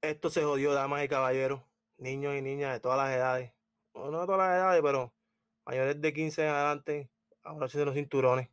[0.00, 1.60] Esto se jodió, damas y caballeros,
[1.96, 3.52] niños y niñas de todas las edades.
[3.94, 5.12] No, no de todas las edades, pero
[5.66, 7.10] mayores de 15 en adelante,
[7.42, 8.48] ahora sí de los cinturones.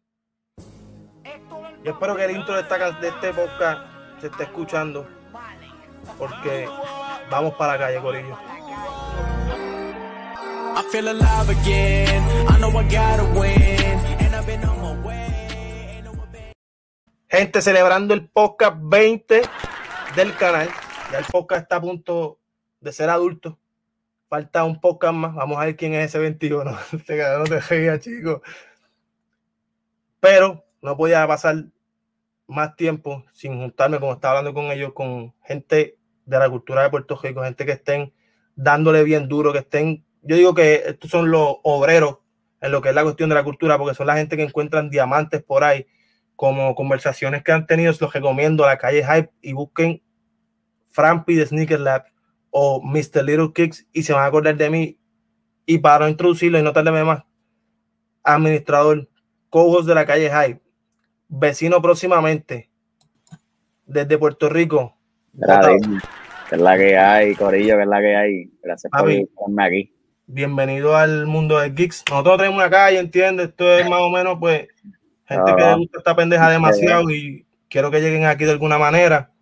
[1.84, 3.80] Yo espero que el intro de, esta, de este podcast
[4.20, 5.08] se esté escuchando,
[6.18, 6.68] porque
[7.30, 8.36] vamos para la calle, Corillo.
[17.30, 19.42] Gente celebrando el podcast 20
[20.16, 20.70] del canal.
[21.12, 22.40] Ya el podcast está a punto
[22.80, 23.60] de ser adulto.
[24.28, 25.36] Falta un podcast más.
[25.36, 26.78] Vamos a ver quién es ese 21.
[26.94, 28.42] Este no te reía, chico.
[30.20, 31.66] Pero no podía pasar
[32.48, 36.90] más tiempo sin juntarme, como estaba hablando con ellos, con gente de la cultura de
[36.90, 38.14] Puerto Rico, gente que estén
[38.56, 42.18] dándole bien duro, que estén, yo digo que estos son los obreros
[42.62, 44.90] en lo que es la cuestión de la cultura, porque son la gente que encuentran
[44.90, 45.88] diamantes por ahí,
[46.36, 50.02] como conversaciones que han tenido, los recomiendo a la calle Hype y busquen
[50.96, 52.06] Frampi de Sneaker Lab
[52.52, 53.22] o Mr.
[53.24, 54.98] Little Kicks y se van a acordar de mí.
[55.66, 57.24] Y para no introducirlo y no tardarme más,
[58.24, 59.10] administrador,
[59.50, 60.62] cojos de la calle Hype,
[61.28, 62.70] vecino próximamente
[63.86, 64.96] desde Puerto Rico.
[66.50, 68.52] que es la que hay, Corillo, que es la que hay.
[68.64, 69.94] Gracias por estarme aquí.
[70.28, 72.06] Bienvenido al mundo de geeks.
[72.10, 73.50] Nosotros tenemos una calle, ¿entiendes?
[73.50, 74.68] Esto es más o menos, pues,
[75.26, 79.35] gente que le gusta esta pendeja demasiado y quiero que lleguen aquí de alguna manera.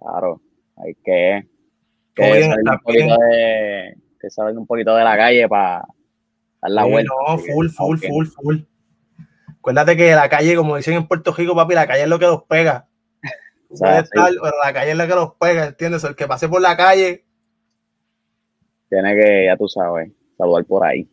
[0.00, 0.40] Claro,
[0.76, 1.46] hay que,
[2.14, 5.86] que, salir, un poquito de, que salir un poquito de la calle para
[6.62, 7.12] dar la vuelta.
[7.28, 8.56] No, full, full, full, full.
[9.58, 12.26] Acuérdate que la calle, como dicen en Puerto Rico, papi, la calle es lo que
[12.26, 12.88] los pega.
[13.72, 16.02] O sea, pero la calle es lo que los pega, ¿entiendes?
[16.02, 17.24] El que pase por la calle.
[18.88, 21.08] Tiene que, ya tú sabes, saludar por ahí.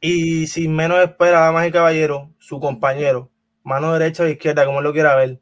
[0.00, 3.30] Y sin menos espera, damas y caballeros, su compañero,
[3.62, 5.38] mano derecha o izquierda, como él lo quiera ver,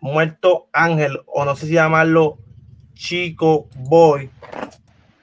[0.00, 2.38] Muerto Ángel, o no sé si llamarlo
[2.94, 4.30] Chico Boy,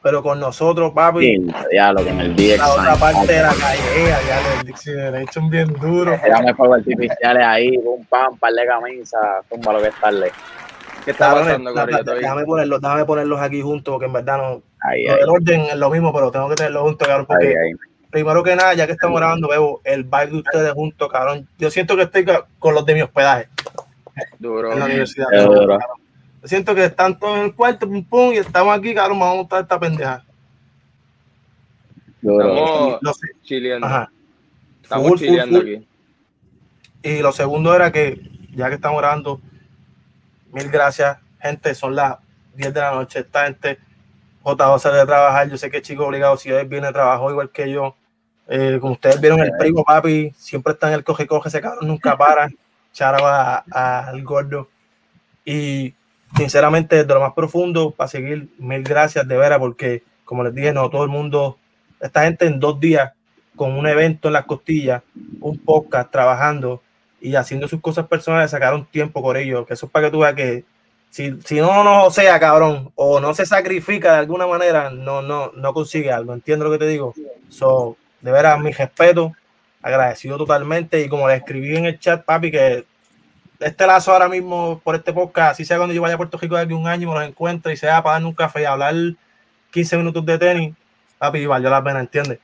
[0.01, 1.37] pero con nosotros, papi.
[1.37, 2.57] Sí, ya lo que en el día.
[2.57, 3.81] La otra parte de la calle,
[4.27, 6.13] ya el Dixon bien duro.
[6.23, 10.31] Érame fuegos artificiales ahí, un pan, par de camisas, tumba lo que es tarde.
[11.03, 11.71] ¿Qué está pasando,
[12.15, 14.61] déjame, ponerlos, déjame ponerlos aquí juntos, porque en verdad no.
[14.81, 17.53] Ahí, El orden es lo mismo, pero tengo que tenerlos juntos, cabrón, porque
[18.09, 21.47] primero que nada, ya que estamos grabando, veo el vibe de ustedes juntos, cabrón.
[21.57, 22.25] Yo siento que estoy
[22.59, 23.49] con los de mi hospedaje.
[24.39, 24.73] Duro.
[24.73, 25.27] En la universidad.
[26.43, 29.37] Siento que están todos en el cuarto, pum, pum, y estamos aquí, cabrón, vamos a
[29.37, 30.23] montar esta pendeja.
[32.21, 34.09] Estamos chileando.
[34.81, 35.87] Estamos chileando aquí.
[37.01, 38.19] Y lo segundo era que,
[38.55, 39.39] ya que estamos grabando,
[40.51, 42.17] mil gracias, gente, son las
[42.55, 43.79] 10 de la noche, esta gente,
[44.41, 44.79] J.O.
[44.79, 47.69] sale de trabajar, yo sé que chico obligado, si hoy viene a trabajar igual que
[47.69, 47.95] yo,
[48.47, 52.17] eh, como ustedes vieron, el primo papi siempre está en el coge-coge, ese cabrón nunca
[52.17, 52.49] para
[52.95, 54.69] charaba al gordo.
[55.43, 55.93] Y
[56.35, 60.73] sinceramente, desde lo más profundo, para seguir, mil gracias de veras, porque como les dije,
[60.73, 61.59] no todo el mundo,
[61.99, 63.11] esta gente en dos días,
[63.55, 65.03] con un evento en las costillas,
[65.39, 66.81] un podcast, trabajando
[67.21, 70.19] y haciendo sus cosas personales, sacaron tiempo por ello, que eso es para que tú
[70.19, 70.65] veas que
[71.09, 75.51] si, si no, no sea cabrón, o no se sacrifica de alguna manera, no, no,
[75.51, 76.33] no consigue algo.
[76.33, 77.13] ¿Entiendes lo que te digo?
[77.49, 79.31] So, de veras, mi respeto
[79.85, 81.01] agradecido totalmente.
[81.01, 82.85] Y como le escribí en el chat, papi, que
[83.59, 86.55] este lazo ahora mismo por este podcast, así sea cuando yo vaya a Puerto Rico
[86.55, 88.95] de aquí un año, me lo encuentre y sea para darme un café y hablar
[89.71, 90.75] 15 minutos de tenis,
[91.19, 92.39] papi, valió la pena, ¿entiendes?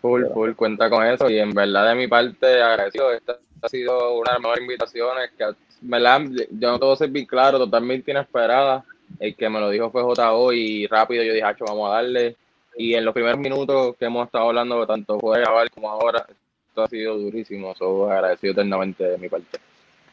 [0.00, 1.28] Full, full, cuenta con eso.
[1.28, 3.12] Y en verdad, de mi parte, agradecido.
[3.12, 5.44] Esta ha sido una de las mejores invitaciones que,
[5.82, 6.22] ¿verdad?
[6.52, 8.84] Yo no todo ser bien claro, totalmente inesperada.
[9.18, 12.36] El que me lo dijo fue JO y rápido yo dije, vamos a darle.
[12.76, 16.24] Y en los primeros minutos que hemos estado hablando, tanto fue grabar como ahora,
[16.82, 17.74] ha sido durísimo.
[17.74, 19.58] Soy agradecido eternamente de mi parte.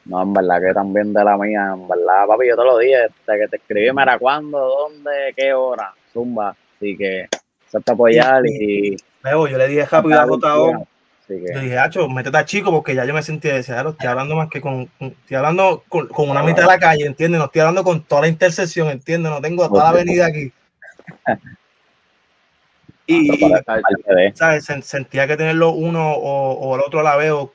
[0.06, 3.08] No, en verdad que también de la mía, en verdad, papi, yo te lo dije,
[3.26, 6.56] desde que te escribí, era cuándo, dónde, qué hora, zumba.
[6.76, 7.28] Así que,
[7.68, 8.96] se te apoyar y.
[9.24, 10.88] Luego, yo le dije rápido a Gotao.
[11.28, 13.90] Yo dije, Hacho, métete a chico porque ya yo me sentí deseado.
[13.90, 14.90] Estoy hablando más que con.
[15.00, 17.40] Estoy hablando con, con una mitad de la calle, ¿entiendes?
[17.40, 19.30] No estoy hablando con toda la intersección, ¿entiendes?
[19.30, 20.54] No tengo toda la avenida aquí.
[23.08, 23.30] Y,
[24.34, 24.66] ¿sabes?
[24.84, 27.54] sentía que tenerlo uno o, el otro a la vez, o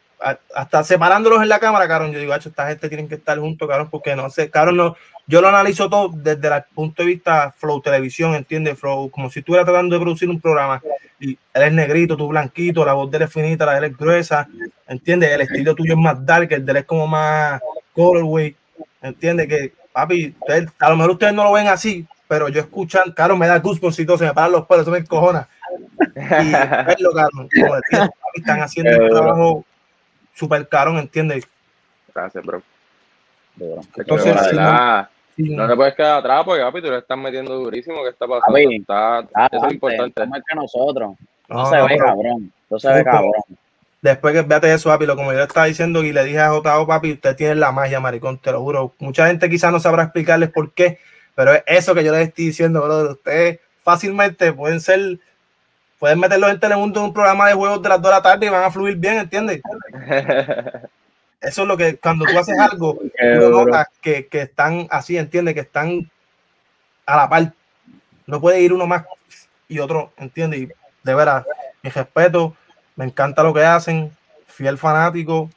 [0.54, 2.12] hasta separándolos en la cámara, cabrón.
[2.12, 4.96] Yo digo, esta gente tiene que estar juntos, cabrón, porque no sé, cabrón, no,
[5.26, 8.78] yo lo analizo todo desde el punto de vista Flow Televisión, ¿entiendes?
[8.78, 10.82] Flow, como si estuviera tratando de producir un programa
[11.20, 13.84] y él es negrito, tú blanquito, la voz de él es finita, la de él
[13.84, 14.48] es gruesa,
[14.88, 15.30] ¿entiendes?
[15.30, 17.60] El estilo tuyo es más dark, el de él es como más
[17.94, 18.56] colorway,
[19.00, 19.46] ¿entiendes?
[19.48, 20.34] Que, papi,
[20.78, 23.98] a lo mejor ustedes no lo ven así, pero yo escuchan, claro, me da goosebumps
[23.98, 25.46] y todo, se me paran los pelos, eso me encojona.
[26.16, 27.76] Y verlo, cabrón, como
[28.32, 29.64] están haciendo un trabajo
[30.32, 31.46] súper caro, ¿entiendes?
[32.14, 32.62] Gracias, bro.
[33.98, 34.34] Entonces,
[35.36, 38.02] no te puedes quedar atrás porque, papi, tú le estás metiendo durísimo.
[38.02, 38.58] ¿Qué está pasando?
[38.58, 39.20] está,
[39.52, 40.26] eso es importante.
[40.26, 41.12] Más que nosotros.
[41.50, 42.50] No, se ve cabrón.
[42.70, 43.32] No se ve cabrón.
[44.00, 46.48] Después que véate eso, papi, lo como yo le estaba diciendo y le dije a
[46.48, 48.94] JO, papi, usted tiene la magia, maricón, te lo juro.
[49.00, 50.98] Mucha gente quizás no sabrá explicarles por qué,
[51.34, 53.12] pero es eso que yo les estoy diciendo, brother.
[53.12, 55.18] Ustedes fácilmente pueden ser,
[55.98, 58.46] pueden meterlos en Telemundo en un programa de juegos de las 2 de la tarde
[58.46, 59.60] y van a fluir bien, ¿entiendes?
[61.40, 62.94] Eso es lo que cuando tú haces algo,
[63.40, 65.54] tú notas que, que están así, ¿entiendes?
[65.54, 66.08] Que están
[67.06, 67.52] a la par.
[68.26, 69.04] No puede ir uno más
[69.68, 70.60] y otro, ¿entiendes?
[70.60, 70.68] Y
[71.02, 71.44] de veras,
[71.82, 72.56] mi respeto,
[72.94, 74.12] me encanta lo que hacen,
[74.46, 75.50] fiel fanático.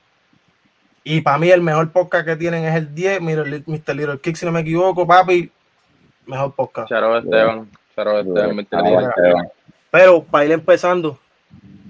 [1.03, 3.95] Y para mí el mejor podcast que tienen es el 10, Mr.
[3.95, 5.51] Little Kick, si no me equivoco, papi,
[6.25, 6.89] mejor podcast.
[6.89, 8.67] Charo Esteban, Charo Esteban,
[9.91, 11.19] Pero para ir empezando,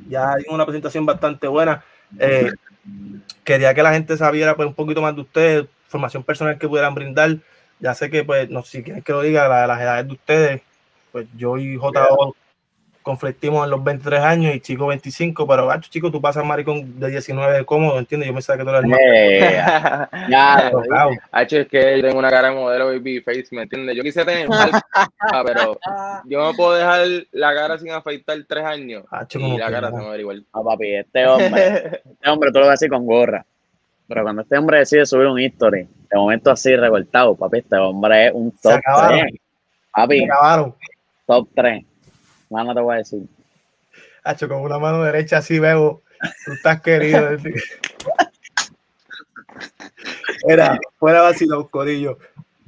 [0.08, 1.84] ya hay una presentación bastante buena.
[2.20, 2.52] Eh,
[3.44, 6.96] quería que la gente sabiera pues, un poquito más de ustedes, formación personal que pudieran
[6.96, 7.38] brindar.
[7.80, 10.62] Ya sé que, pues, no sé si quieren que lo diga, las edades de ustedes,
[11.12, 12.36] pues yo y JO
[13.06, 17.12] conflictimos en los 23 años y chico 25, pero gacho, chico, tú pasas maricón de
[17.12, 18.28] 19 cómodo, ¿entiendes?
[18.28, 19.00] Yo me sabía que tú eras más.
[19.00, 20.10] Yeah.
[20.28, 20.72] ya,
[21.32, 23.96] Hacho, es que tengo una cara de modelo baby face, ¿me entiendes?
[23.96, 24.50] Yo quise tener
[25.46, 25.80] pero
[26.26, 29.04] yo no puedo dejar la cara sin afeitar tres años
[29.36, 30.44] y la cara se me va a igual.
[30.52, 33.46] No, papi, este hombre, este hombre tú lo ves así con gorra.
[34.08, 38.28] Pero cuando este hombre decide subir un history, de momento así recortado, papi, este hombre
[38.28, 39.26] es un top 3.
[39.92, 40.28] Papi,
[41.28, 41.86] top 3
[42.64, 43.24] no te voy a decir.
[44.24, 46.02] Hacho, con una mano derecha así veo,
[46.46, 47.30] tú estás querido.
[50.48, 52.18] Era, fuera vacilón, corillo.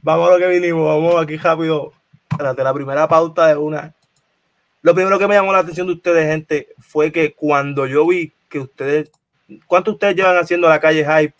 [0.02, 1.94] Vamos a lo que vinimos, vamos aquí rápido.
[2.30, 3.94] Espérate, la primera pauta de una.
[4.82, 8.34] Lo primero que me llamó la atención de ustedes, gente, fue que cuando yo vi
[8.50, 9.12] que ustedes,
[9.66, 11.34] ¿cuánto ustedes llevan haciendo la calle Hype?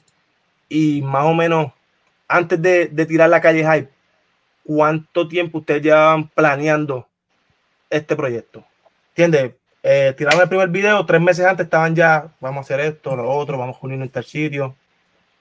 [0.70, 1.72] Y más o menos,
[2.28, 3.90] antes de, de tirar la calle Hype,
[4.64, 7.08] ¿cuánto tiempo ustedes llevan planeando
[7.90, 8.64] este proyecto.
[9.10, 9.54] ¿Entiendes?
[9.84, 13.30] Eh, tiraron el primer video, tres meses antes estaban ya, vamos a hacer esto, lo
[13.30, 14.76] otro, vamos a unir en tal sitio.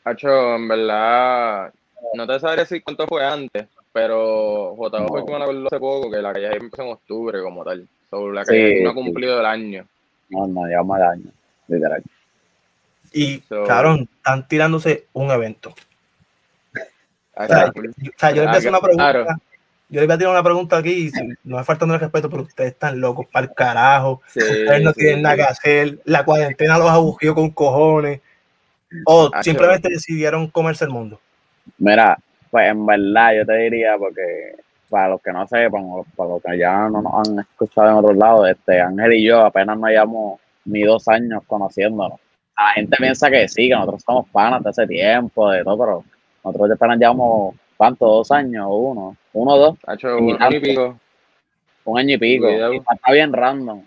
[0.04, 1.72] Hacho, en verdad,
[2.14, 6.18] no te sabría decir cuánto fue antes, pero JO fue como la hace poco, que
[6.18, 7.88] la calle empezó en octubre como tal.
[8.08, 9.86] Sobre la calle no ha cumplido el año.
[10.28, 11.30] No, no, llevamos el año,
[11.66, 12.02] literal.
[13.12, 15.74] Y, claro, están tirándose un evento.
[17.34, 17.72] O sea,
[18.32, 19.38] yo les voy una pregunta
[19.88, 21.10] yo le voy a tirar una pregunta aquí,
[21.44, 24.22] no me faltando el respeto, pero ustedes están locos para el carajo.
[24.26, 25.98] ustedes no tienen nada que hacer.
[26.04, 28.20] La cuarentena los abugió con cojones.
[29.04, 31.20] O ah, simplemente decidieron comerse el mundo.
[31.78, 32.18] Mira,
[32.50, 34.56] pues en verdad yo te diría, porque
[34.88, 35.84] para los que no sepan,
[36.16, 39.40] para los que ya no nos han escuchado en otros lados, este, Ángel y yo
[39.40, 42.20] apenas no llevamos ni dos años conociéndonos.
[42.58, 46.04] La gente piensa que sí, que nosotros somos panas de ese tiempo, de todo, pero
[46.44, 48.06] nosotros apenas llevamos ¿Cuánto?
[48.06, 49.16] ¿Dos años o uno?
[49.32, 49.78] ¿Uno o dos?
[50.18, 50.98] un año y pico.
[51.84, 52.48] Un año y pico.
[52.48, 53.82] está bien random.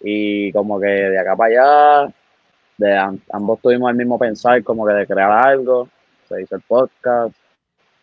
[0.00, 2.14] y como que de acá para allá,
[2.76, 5.88] de, ambos tuvimos el mismo pensar, como que de crear algo.
[6.28, 7.34] Se hizo el podcast.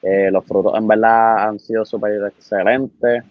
[0.01, 3.23] Eh, los frutos en verdad han sido súper excelentes.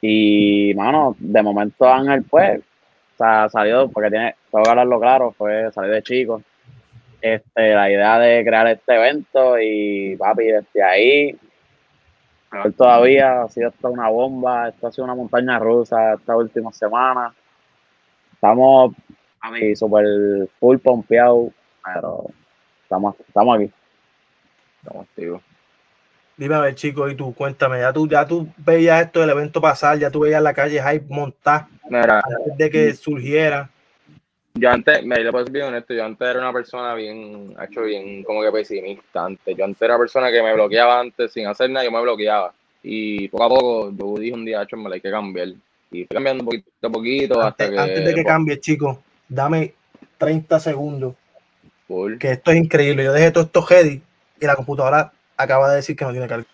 [0.00, 5.30] Y, mano, de momento Ángel, pues, o sea, salió, porque tiene, tengo que hablarlo claro,
[5.32, 6.42] fue salir de chico
[7.22, 11.38] este, la idea de crear este evento y papi, desde ahí,
[12.76, 17.32] todavía ha sido esto una bomba, esto ha sido una montaña rusa esta última semana.
[18.34, 18.94] Estamos,
[19.40, 20.04] a mí, súper
[20.58, 21.50] full pompeado,
[21.84, 22.26] pero
[22.82, 23.70] estamos, estamos aquí.
[24.82, 25.42] Estamos activos.
[26.36, 29.60] Dime a ver, chico, y tú, cuéntame, ya tú, ya tú veías esto del evento
[29.60, 33.70] pasar, ya tú veías la calle Hype montar antes de que surgiera
[34.54, 37.82] yo antes, me le puedo ser bien honesto, yo antes era una persona bien, hecho
[37.82, 39.56] bien como que pesimista antes.
[39.56, 42.52] Yo antes era una persona que me bloqueaba antes sin hacer nada, yo me bloqueaba.
[42.82, 45.48] Y poco a poco yo dije un día, hecho, me la hay que cambiar.
[45.90, 47.78] Y fui cambiando poquito a poquito antes, hasta que.
[47.78, 49.74] Antes de que cambie, chicos, dame
[50.18, 51.14] 30 segundos.
[52.18, 53.04] Que esto es increíble.
[53.04, 54.00] Yo dejé todo esto ready
[54.40, 56.46] y la computadora acaba de decir que no tiene carga.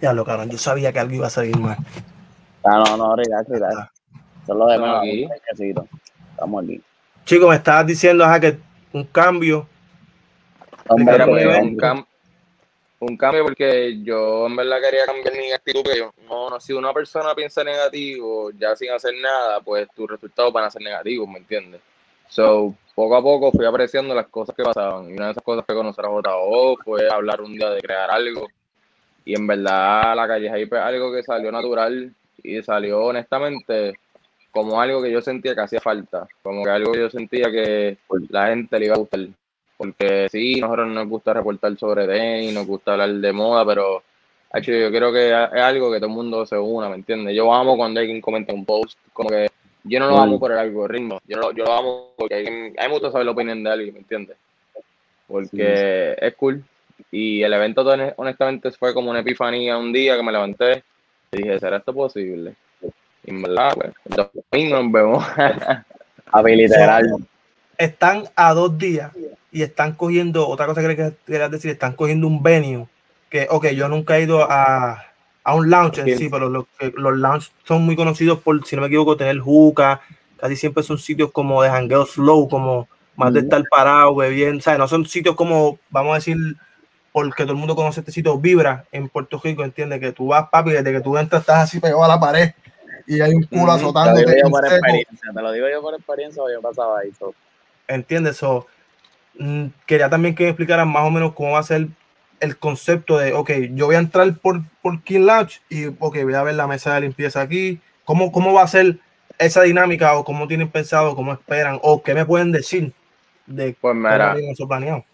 [0.00, 1.76] Ya lo cabrón, yo sabía que algo iba a salir mal.
[2.64, 3.97] Ah, no, no, relax, relax.
[4.48, 5.28] Solo de aquí.
[6.30, 6.80] Estamos aquí.
[7.26, 8.56] Chico, me estabas diciendo que
[8.94, 9.68] un cambio.
[10.88, 11.04] un,
[13.18, 16.94] cambio porque yo en verdad quería cambiar mi actitud, que yo, no, no, si una
[16.94, 21.40] persona piensa negativo, ya sin hacer nada, pues tus resultados van a ser negativos, ¿me
[21.40, 21.82] entiendes?
[22.30, 25.10] So, poco a poco fui apreciando las cosas que pasaban.
[25.10, 28.10] Y una de esas cosas que conocer a JO fue hablar un día de crear
[28.10, 28.48] algo.
[29.26, 33.94] Y en verdad la calle ahí fue algo que salió natural y salió honestamente
[34.50, 37.98] como algo que yo sentía que hacía falta, como que algo que yo sentía que
[38.30, 39.20] la gente le iba a gustar.
[39.76, 44.02] Porque sí, nosotros nos gusta reportar sobre tenis, nos gusta hablar de moda, pero
[44.54, 47.36] yo creo que es algo que todo el mundo se una, ¿me entiendes?
[47.36, 49.48] Yo amo cuando alguien comenta un post, como que
[49.84, 52.70] yo no lo amo por el algoritmo, yo lo, yo lo amo porque a mí
[52.70, 54.36] me gusta saber la opinión de alguien, ¿me entiendes?
[55.26, 56.64] Porque es cool.
[57.10, 57.86] Y el evento,
[58.16, 60.82] honestamente, fue como una epifanía un día que me levanté
[61.30, 62.54] y dije, ¿será esto posible?
[63.28, 63.92] Y en verdad, pues,
[64.50, 65.26] domingo nos vemos.
[66.32, 67.14] A literal.
[67.76, 69.12] Están a dos días
[69.52, 72.86] y están cogiendo, otra cosa que querías decir, están cogiendo un venue
[73.30, 75.06] que, ok, yo nunca he ido a,
[75.44, 76.66] a un lounge en sí, pero los,
[76.96, 80.02] los lounge son muy conocidos por, si no me equivoco, tener juca,
[80.38, 84.78] casi siempre son sitios como de hangueo slow, como más de estar parado, bien, ¿sabes?
[84.78, 86.36] No son sitios como, vamos a decir,
[87.12, 90.48] porque todo el mundo conoce este sitio Vibra en Puerto Rico, entiende que tú vas,
[90.50, 92.50] papi, desde que tú entras estás así pegado a la pared
[93.08, 94.20] y hay un culo azotando.
[94.22, 97.10] Te, te lo digo yo por experiencia, yo pasaba ahí.
[97.88, 98.36] ¿Entiendes?
[98.36, 98.66] So,
[99.38, 101.88] mm, quería también que me explicaran más o menos cómo va a ser
[102.40, 106.34] el concepto de, ok, yo voy a entrar por, por King Lounge y, ok, voy
[106.34, 107.80] a ver la mesa de limpieza aquí.
[108.04, 108.98] ¿Cómo, cómo va a ser
[109.38, 112.92] esa dinámica o cómo tienen pensado, cómo esperan o qué me pueden decir
[113.46, 115.04] de pues mira, eso planeado?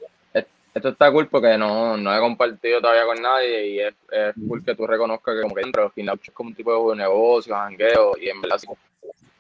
[0.74, 4.64] Esto está cool porque no, no he compartido todavía con nadie y es, es cool
[4.64, 8.12] que tú reconozcas que como que dentro Lounge es como un tipo de negocio, jangueo
[8.20, 8.58] y en verdad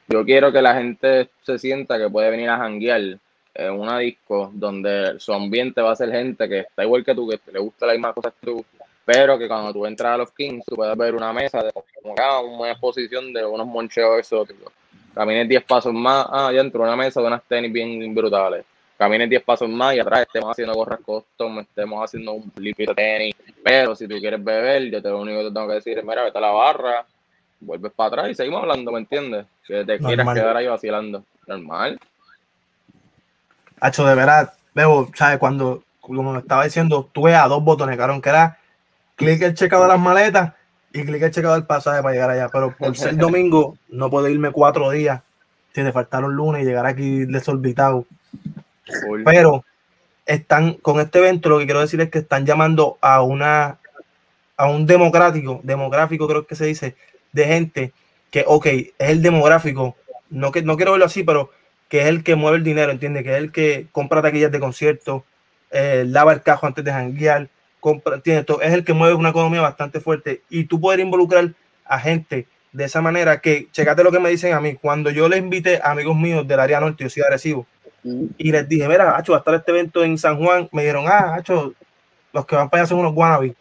[0.06, 3.18] yo quiero que la gente se sienta que puede venir a janguear
[3.54, 7.28] en una disco donde su ambiente va a ser gente que está igual que tú,
[7.28, 8.64] que le gusta las mismas cosas que tú,
[9.04, 12.14] pero que cuando tú entras a los Kings, tú puedes ver una mesa de como
[12.58, 14.72] una exposición de unos moncheos exóticos.
[15.14, 18.64] Camines 10 pasos más, ah, ya entró una mesa de unas tenis bien brutales.
[18.96, 22.86] Camines 10 pasos más y atrás estemos haciendo gorras custom, estemos haciendo un flip de
[22.86, 23.34] tenis.
[23.62, 26.04] Pero si tú quieres beber, yo te lo único que te tengo que decir es,
[26.04, 27.04] mira, vete a la barra,
[27.60, 29.46] vuelves para atrás y seguimos hablando, ¿me entiendes?
[29.66, 31.24] Que te quieras quedar ahí vacilando.
[31.46, 31.98] Normal.
[33.80, 35.38] Hacho, de verdad, veo, ¿sabes?
[35.38, 38.58] Cuando, como estaba diciendo, tuve a dos botones, cabrón, que era
[39.16, 40.54] clic el checado de las maletas
[40.92, 42.48] y clic el checado del pasaje para llegar allá.
[42.48, 45.20] Pero por ser domingo, no puedo irme cuatro días.
[45.72, 48.06] Tiene faltar un lunes y llegar aquí desorbitado.
[49.24, 49.64] Pero
[50.26, 53.78] están con este evento, lo que quiero decir es que están llamando a una
[54.56, 56.96] a un democrático, demográfico creo que se dice,
[57.32, 57.92] de gente
[58.30, 59.96] que, ok, es el demográfico,
[60.30, 61.50] no, que, no quiero verlo así, pero
[61.88, 64.60] que es el que mueve el dinero, entiende, que es el que compra taquillas de
[64.60, 65.22] conciertos,
[65.70, 67.48] eh, lava el cajo antes de janguear,
[67.80, 70.42] compra, entiende, es el que mueve una economía bastante fuerte.
[70.48, 71.52] Y tú poder involucrar
[71.84, 75.28] a gente de esa manera que, checate lo que me dicen a mí, cuando yo
[75.28, 77.66] les invité a amigos míos del área norte, yo soy agresivo,
[78.04, 81.06] y les dije, mira, Hacho, va a estar este evento en San Juan, me dijeron,
[81.08, 81.72] ah, Hacho,
[82.32, 83.54] los que van para allá son unos guanabis.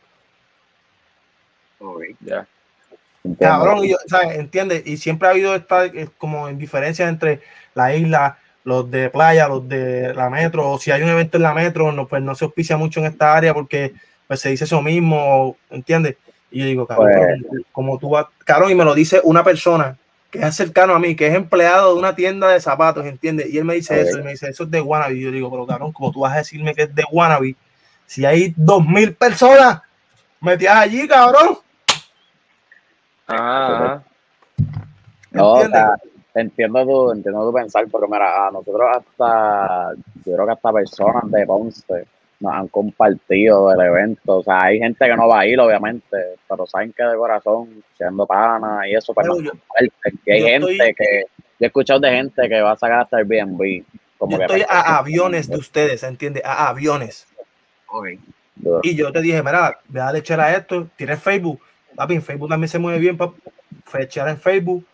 [2.20, 2.46] ya.
[3.40, 4.38] Cabrón, y yo, ¿sabes?
[4.38, 4.86] ¿Entiendes?
[4.86, 7.42] Y siempre ha habido esta eh, como indiferencia entre
[7.74, 11.44] la isla, los de playa, los de la metro, o si hay un evento en
[11.44, 13.94] la metro, no, pues no se auspicia mucho en esta área porque
[14.28, 16.18] pues se dice eso mismo, ¿entiendes?
[16.52, 17.12] Y yo digo, cabrón,
[17.48, 19.98] pues como tú vas, cabrón, y me lo dice una persona
[20.34, 23.54] que es cercano a mí, que es empleado de una tienda de zapatos, ¿entiendes?
[23.54, 25.14] Y él me dice eso, y me dice, eso es de Wannabe.
[25.14, 27.56] Y yo digo, pero cabrón, como tú vas a decirme que es de Wannabe,
[28.08, 29.84] si hay dos mil personas
[30.42, 31.60] metidas allí, cabrón.
[33.28, 34.04] Ajá.
[35.30, 35.98] No, o sea,
[36.34, 39.94] entiendo tu, entiendo tu pensar, porque mira, a nosotros hasta,
[40.26, 42.08] yo creo que hasta personas de Ponce
[42.44, 44.38] nos han compartido el evento.
[44.38, 47.84] O sea, hay gente que no va a ir, obviamente, pero saben que de corazón,
[47.98, 49.36] siendo pana y eso, pero,
[50.24, 51.26] que hay gente que,
[51.60, 53.84] yo he escuchado de gente que va a sacar hasta el BNB.
[54.18, 56.44] Como yo estoy a aviones de ustedes, ¿entiendes?
[56.46, 57.28] A aviones.
[58.84, 61.60] Y yo te dije, mira, ve a echar a esto, tienes Facebook.
[61.96, 63.34] Papi, en Facebook también se mueve bien, para
[64.00, 64.86] echar en Facebook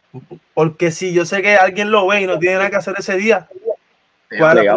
[0.53, 3.15] porque si yo sé que alguien lo ve y no tiene nada que hacer ese
[3.17, 3.47] día,
[4.37, 4.73] ¿cuál es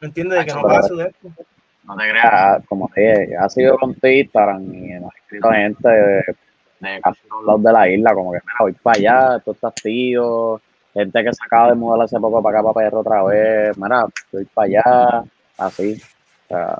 [0.00, 0.44] ¿Entiendes?
[0.46, 1.28] Que no pasa de esto.
[1.88, 5.88] No te creas, como dije, ha sido con tu Instagram y nos ha escrito gente
[5.88, 9.74] de, casi todos lados de la isla, como que mira, voy para allá, tú estás
[9.74, 10.60] tío,
[10.92, 14.04] gente que se acaba de mudar hace poco para acá para allá otra vez, mira,
[14.30, 15.24] voy para allá,
[15.56, 15.94] así.
[16.44, 16.78] O sea,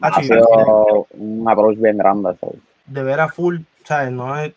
[0.00, 2.32] ah, ha sido un approach bien grande.
[2.32, 2.52] Eso.
[2.86, 4.10] De ver a full, ¿sabes?
[4.10, 4.54] No es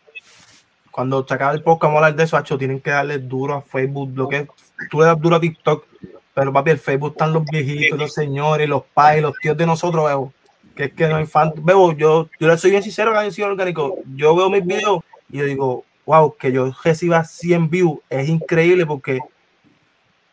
[0.90, 3.54] cuando se acaba el podcast, vamos a hablar de eso, Hacho, tienen que darle duro
[3.54, 4.48] a Facebook, lo que
[4.90, 5.86] tú le das duro a TikTok,
[6.34, 10.04] pero papi, el Facebook están los viejitos, los señores, los padres, los tíos de nosotros,
[10.06, 10.32] veo,
[10.74, 13.48] que es que no hay fan, veo, yo, yo le soy bien sincero, que sido
[13.48, 18.28] orgánico, yo veo mis videos y yo digo, wow, que yo reciba 100 views, es
[18.28, 19.20] increíble porque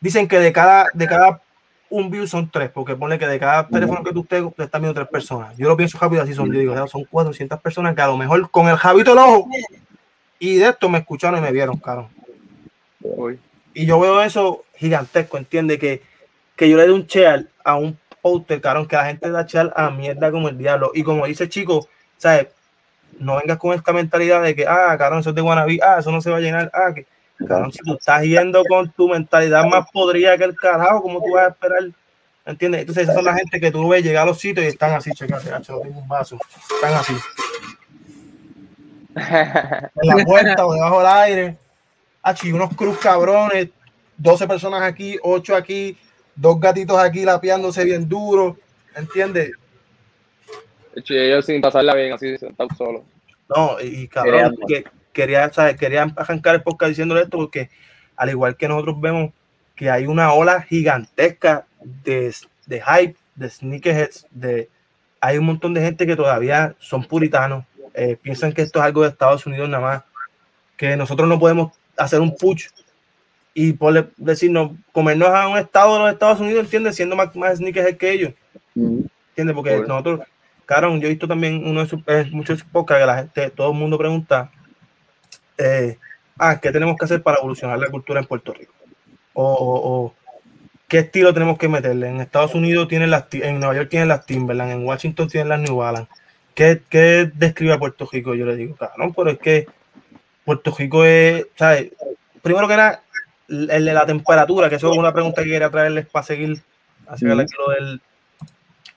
[0.00, 1.42] dicen que de cada, de cada
[1.90, 4.80] un view son tres, porque pone que de cada teléfono que tú tengas, te están
[4.80, 5.56] viendo tres personas.
[5.56, 8.48] Yo lo pienso rápido, así son, yo digo, son 400 personas que a lo mejor
[8.50, 9.48] con el Javito el ojo
[10.38, 12.08] y de esto me escucharon y me vieron, caro.
[13.74, 16.02] Y yo veo eso gigantesco, entiende que,
[16.56, 19.72] que yo le dé un share a un posters, cabrón, que la gente da echar
[19.76, 20.90] a mierda como el diablo.
[20.94, 22.48] Y como dice chico, ¿sabes?
[23.18, 26.10] No vengas con esta mentalidad de que, ah, cabrón, eso es de Guanabí, ah, eso
[26.10, 27.06] no se va a llenar, ah, que,
[27.46, 31.32] cabrón, si tú estás yendo con tu mentalidad más podrida que el carajo, ¿cómo tú
[31.34, 31.82] vas a esperar?
[32.46, 32.80] ¿Entiendes?
[32.80, 35.10] Entonces, esas son la gente que tú ves llegar a los sitios y están así,
[35.12, 36.38] checate, no tengo un vaso,
[36.74, 37.14] están así.
[39.14, 41.56] en la puerta o debajo del aire.
[42.22, 43.68] Aquí, unos cruz cabrones,
[44.20, 45.96] 12 personas aquí, 8 aquí,
[46.36, 48.56] dos gatitos aquí lapeándose bien duro,
[48.94, 49.52] ¿entiendes?
[50.94, 53.02] ellos sin pasarla bien, así sentados solos.
[53.48, 55.76] No, y cabrón, que, quería, ¿sabes?
[55.76, 57.70] quería arrancar el podcast diciéndole esto porque
[58.16, 59.32] al igual que nosotros vemos
[59.74, 62.34] que hay una ola gigantesca de,
[62.66, 64.68] de hype, de sneakerheads, de
[65.20, 69.02] hay un montón de gente que todavía son puritanos, eh, piensan que esto es algo
[69.02, 70.02] de Estados Unidos nada más,
[70.76, 72.68] que nosotros no podemos hacer un push
[73.54, 76.96] y por decirnos, comernos a un estado de los Estados Unidos, ¿entiendes?
[76.96, 78.32] Siendo más, más sneakers que ellos.
[78.74, 79.54] ¿Entiendes?
[79.54, 80.20] Porque nosotros,
[80.66, 82.00] claro, yo he visto también uno de sus,
[82.32, 84.50] muchos podcasts que la gente, todo el mundo pregunta,
[85.58, 85.98] eh,
[86.38, 88.72] ah, ¿qué tenemos que hacer para evolucionar la cultura en Puerto Rico?
[89.32, 90.14] O, o,
[90.88, 92.08] qué estilo tenemos que meterle.
[92.08, 95.60] En Estados Unidos tienen las, en Nueva York tienen las Timberland, en Washington tienen las
[95.60, 96.10] New Balance.
[96.54, 98.34] ¿Qué, qué describe a Puerto Rico?
[98.34, 99.66] Yo le digo, claro, pero es que
[100.44, 101.92] Puerto Rico es, ¿sabes?
[102.42, 103.02] Primero que nada,
[103.50, 106.62] el de la temperatura, que eso es una pregunta que quería traerles para seguir
[107.08, 108.00] hacia lo del.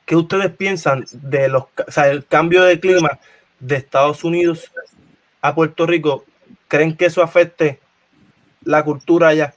[0.06, 3.20] ¿Qué ustedes piensan de los, o sea, el cambio de clima
[3.60, 4.72] de Estados Unidos
[5.42, 6.26] a Puerto Rico?
[6.68, 7.80] ¿Creen que eso afecte
[8.64, 9.54] la cultura allá?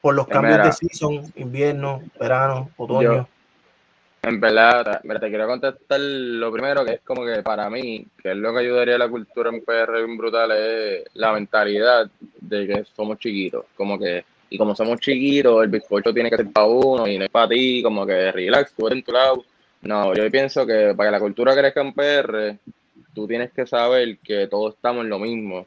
[0.00, 3.28] Por los cambios de season, invierno, verano, otoño.
[4.22, 8.36] En verdad, te quiero contestar lo primero, que es como que para mí, que es
[8.36, 12.10] lo que ayudaría a la cultura en PR brutal, es la mentalidad
[12.40, 13.66] de que somos chiquitos.
[13.76, 17.24] Como que, y como somos chiquitos, el bizcocho tiene que ser para uno y no
[17.24, 19.44] es para ti, como que relax, tú en tu lado.
[19.82, 22.58] No, yo pienso que para que la cultura crezca en PR,
[23.14, 25.66] tú tienes que saber que todos estamos en lo mismo.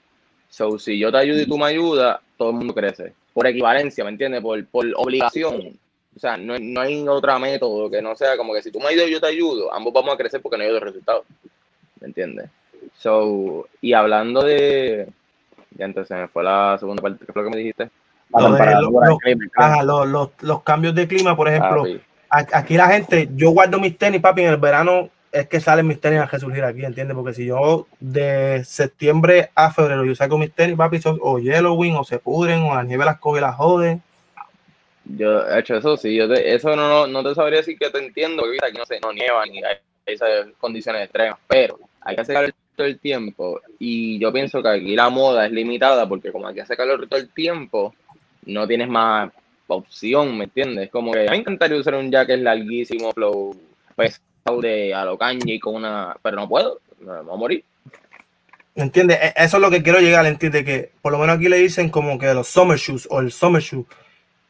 [0.50, 3.14] So, si yo te ayudo y tú me ayudas, todo el mundo crece.
[3.34, 4.42] Por equivalencia, ¿me entiendes?
[4.42, 5.80] Por, por obligación
[6.15, 8.88] o sea, no, no, hay otro método que no sea como que si tú me
[8.88, 11.24] ayudas, yo te ayudo, ambos vamos a crecer porque no hay otro resultado.
[12.00, 12.50] ¿Me entiendes?
[12.97, 15.08] So, y hablando de.
[15.78, 17.89] Ya entonces me fue la segunda parte, ¿qué fue lo que me dijiste?
[20.41, 21.86] los, cambios de clima, por ejemplo.
[22.30, 25.88] Ah, aquí la gente, yo guardo mis tenis, papi, en el verano es que salen
[25.88, 27.15] mis tenis a resurgir aquí, ¿entiendes?
[27.15, 32.04] Porque si yo de septiembre a febrero yo saco mis tenis, papi, o yellowing, o
[32.04, 34.02] se pudren, o la nieve las coge y las jode
[35.17, 38.43] yo he hecho eso, sí, yo eso no, no, te sabría decir que te entiendo,
[38.43, 42.36] porque aquí no se no nieva ni hay esas condiciones extremas, pero hay que hacer
[42.36, 46.47] calor todo el tiempo y yo pienso que aquí la moda es limitada porque como
[46.47, 47.93] aquí hace calor todo el tiempo,
[48.45, 49.32] no tienes más
[49.67, 50.89] opción, ¿me entiendes?
[50.89, 53.56] Como que a mí me encantaría usar un jacket larguísimo, flow,
[53.95, 55.06] pesado de a
[55.45, 57.63] y con una, pero no puedo, me voy a morir.
[58.76, 59.19] ¿Entiendes?
[59.21, 61.89] E, eso es lo que quiero llegar, entiende que por lo menos aquí le dicen
[61.89, 63.86] como que los summer shoes o el summer shoe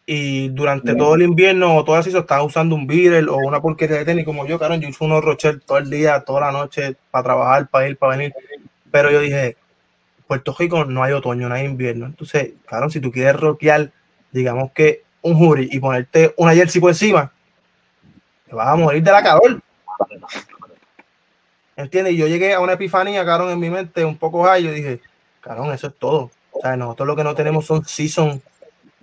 [0.06, 3.62] y durante todo el invierno o todo así se estaba usando un Beatle o una
[3.62, 6.52] porquería de tenis como yo, claro, yo uso unos Rocher todo el día, toda la
[6.52, 8.34] noche para trabajar, para ir, para venir.
[8.90, 9.58] Pero yo dije,
[10.28, 12.08] Puerto Rico no hay otoño, no hay invierno.
[12.08, 13.92] Entonces, claro, si tú quieres rockear,
[14.32, 17.32] digamos que un jury y ponerte una jersey por encima,
[18.48, 19.62] te vas a morir de la calor.
[21.76, 22.14] ¿Entiendes?
[22.14, 24.64] Y yo llegué a una epifanía, cabrón, en mi mente un poco high.
[24.64, 25.00] Yo dije,
[25.40, 26.32] cabrón, eso es todo.
[26.52, 28.42] O sea, nosotros lo que no tenemos son season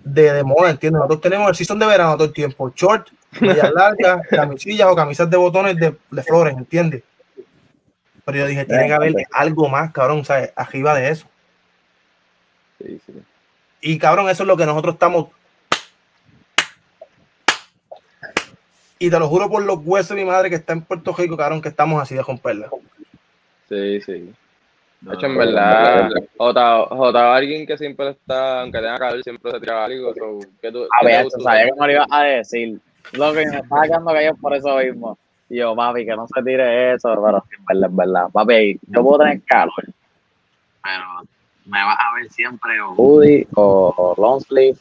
[0.03, 0.99] de, de moda, ¿entiendes?
[0.99, 3.09] Nosotros tenemos el season de verano todo el tiempo, short,
[3.39, 7.03] medias largas, camisillas o camisas de botones de, de, flores, ¿entiendes?
[8.25, 10.51] Pero yo dije, tiene que haber algo más, cabrón, ¿sabes?
[10.55, 11.27] Arriba de eso.
[12.79, 13.13] Sí, sí.
[13.81, 15.27] Y cabrón, eso es lo que nosotros estamos.
[18.99, 21.37] Y te lo juro por los huesos de mi madre que está en Puerto Rico,
[21.37, 22.69] cabrón, que estamos así de romperla.
[23.69, 24.33] Sí, sí.
[25.01, 29.59] De hecho, en verdad, J, J, alguien que siempre está, aunque tenga calor, siempre se
[29.61, 30.13] tira algo.
[30.13, 32.79] So, ¿qué tú, a ver, sabía que me lo ibas a decir.
[33.13, 35.17] Lo que me estaba quedando callado por eso mismo.
[35.49, 38.29] Y yo, papi, que no se tire eso, pero en verdad, en verdad.
[38.31, 39.83] Papi, yo puedo tener calor,
[40.83, 41.05] pero
[41.65, 44.77] me vas a ver siempre o hoodie o, long sleeve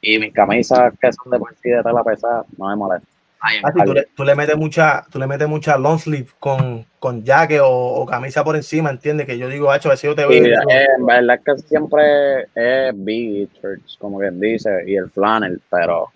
[0.00, 3.08] y mis camisas que son de por sí de tela pesada, no me molesta.
[3.42, 7.24] Ah, tú, le, tú, le, metes mucha, tú le metes mucha long sleeve con, con
[7.24, 9.26] jacket o, camisa por encima, ¿entiendes?
[9.26, 10.60] Que yo digo, ver si yo te veo.
[10.68, 16.10] en verdad que siempre es big shirts, como quien dice, y el flannel, pero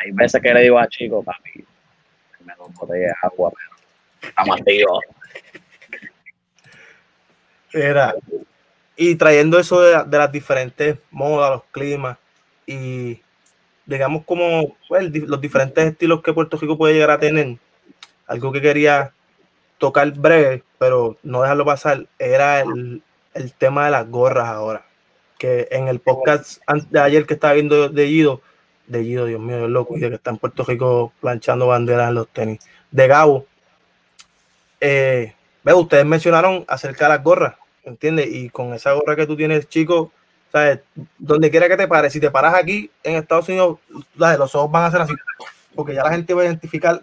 [0.00, 1.64] hay veces que le digo a chicos, papi,
[2.44, 5.00] me doy botella de agua, pero estamos activos.
[7.72, 8.14] Era,
[8.96, 12.18] y trayendo eso de, de las diferentes modas, los climas,
[12.66, 13.20] y
[13.86, 17.58] digamos, como pues, los diferentes estilos que Puerto Rico puede llegar a tener,
[18.26, 19.12] algo que quería
[19.78, 23.02] tocar breve, pero no dejarlo pasar, era el,
[23.34, 24.86] el tema de las gorras ahora.
[25.38, 28.40] Que en el podcast de ayer que estaba viendo de Guido,
[28.86, 32.08] de Guido, Dios mío, es loco, y de que está en Puerto Rico planchando banderas
[32.08, 33.46] en los tenis, de Gabo,
[34.80, 38.28] eh, ve, ustedes mencionaron acerca de las gorras, ¿entiendes?
[38.30, 40.12] Y con esa gorra que tú tienes, chico,
[41.18, 43.78] Donde quiera que te pares, si te paras aquí en Estados Unidos,
[44.14, 45.14] los ojos van a ser así,
[45.74, 47.00] porque ya la gente va a identificar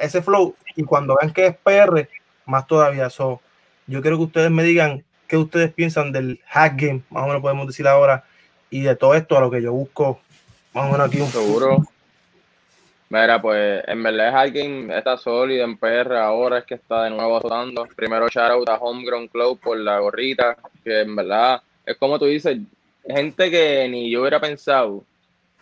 [0.00, 2.08] ese flow y cuando vean que es PR,
[2.46, 3.06] más todavía.
[3.06, 3.42] eso
[3.86, 7.42] yo quiero que ustedes me digan qué ustedes piensan del hack game, más o menos
[7.42, 8.24] podemos decir ahora,
[8.70, 10.20] y de todo esto a lo que yo busco,
[10.72, 11.82] más o menos aquí seguro.
[13.10, 17.10] Mira, pues en verdad hack game está sólido en PR, ahora es que está de
[17.10, 17.86] nuevo azotando.
[17.96, 22.26] Primero shout out a Homegrown Club por la gorrita, que en verdad es como tú
[22.26, 22.58] dices,
[23.08, 25.04] gente que ni yo hubiera pensado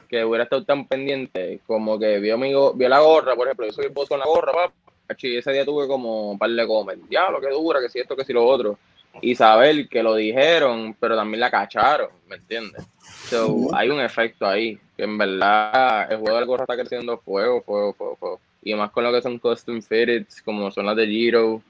[0.08, 3.72] que hubiera estado tan pendiente, como que vio, mi, vio la gorra, por ejemplo, yo
[3.72, 4.72] soy el con la gorra, papá,
[5.08, 8.16] ese día tuve como un par de comer, ya lo que dura, que si esto,
[8.16, 8.78] que si lo otro,
[9.20, 12.84] y saber que lo dijeron, pero también la cacharon, ¿me entiendes?
[13.28, 17.18] So, hay un efecto ahí, que en verdad el juego de la gorra está creciendo
[17.18, 18.40] fuego, fuego, fuego, fuego.
[18.62, 21.62] Y más con lo que son custom fitted, como son las de Giro,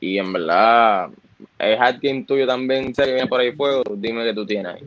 [0.00, 1.10] y en verdad,
[1.58, 4.82] el game tuyo también sé que viene por ahí fuego, dime que tú tienes ahí.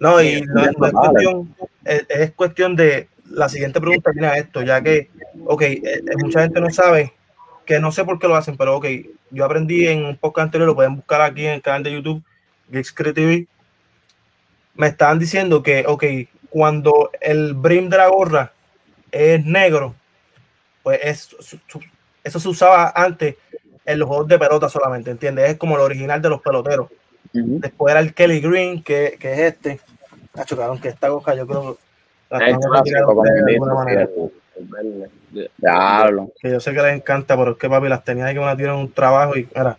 [0.00, 4.80] No, y no, es, cuestión, es, cuestión de la siguiente pregunta viene a esto, ya
[4.80, 5.10] que,
[5.44, 7.14] ok, eh, eh, mucha gente no sabe,
[7.66, 8.86] que no sé por qué lo hacen, pero ok,
[9.30, 12.22] yo aprendí en un podcast anterior, lo pueden buscar aquí en el canal de YouTube,
[12.70, 13.46] Geeks TV,
[14.74, 16.04] me estaban diciendo que, ok,
[16.48, 18.52] cuando el brim de la gorra
[19.10, 19.94] es negro,
[20.82, 21.36] pues es,
[22.24, 23.36] eso se usaba antes
[23.84, 25.50] en los juegos de pelota solamente, ¿entiendes?
[25.50, 26.88] Es como el original de los peloteros.
[27.32, 29.80] Después era el Kelly Green, que, que es este.
[30.34, 31.78] Ha chocado que esta hoja yo creo
[35.58, 36.30] Diablo.
[36.40, 38.46] Que yo sé que les encanta, pero es que papi las tenía ahí que me
[38.46, 39.78] las dieron un trabajo y era.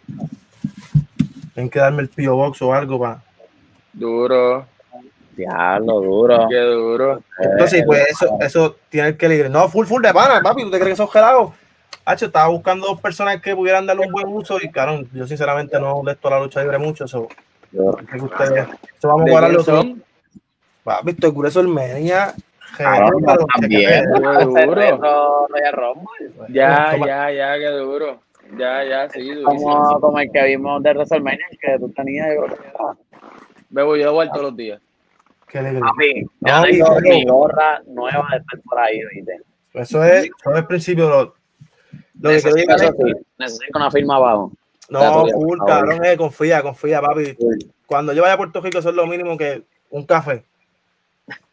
[1.54, 3.22] Tienen que darme el Pio Box o algo para.
[3.94, 4.66] Duro.
[5.36, 6.48] Diablo, duro.
[6.50, 7.24] Qué duro.
[7.40, 9.50] Entonces, pues eso, eso tiene que libre.
[9.50, 10.64] No, full, full de pana, papi.
[10.64, 11.52] ¿Tú te crees que son gelados?
[12.06, 15.80] Hacho, estaba buscando dos personas que pudieran darle un buen uso y, claro, yo sinceramente
[15.80, 17.06] no le esto la lucha libre mucho.
[17.06, 17.28] Eso,
[17.72, 19.84] ustedes, eso vamos a guardarlo todo.
[20.84, 22.34] Papi, esto es el media.
[26.50, 28.22] Ya, ya, ya, qué duro.
[28.58, 29.44] Ya, ya, sí.
[29.44, 32.30] Como, como el que vimos de WrestleMania, que tú tenías.
[33.70, 34.82] Bebo yo vuelto todos los días.
[35.48, 35.62] Qué
[36.42, 39.42] ya no, mi gorra nueva de estar por ahí, ¿viste?
[39.74, 41.36] Eso es, eso es el principio.
[42.20, 44.52] Lo, lo necesito, que es, necesito una firma abajo.
[44.90, 47.38] No, full, cabrón, eh, confía, confía, papi.
[47.86, 50.44] Cuando yo vaya a Puerto Rico, eso es lo mínimo que un café.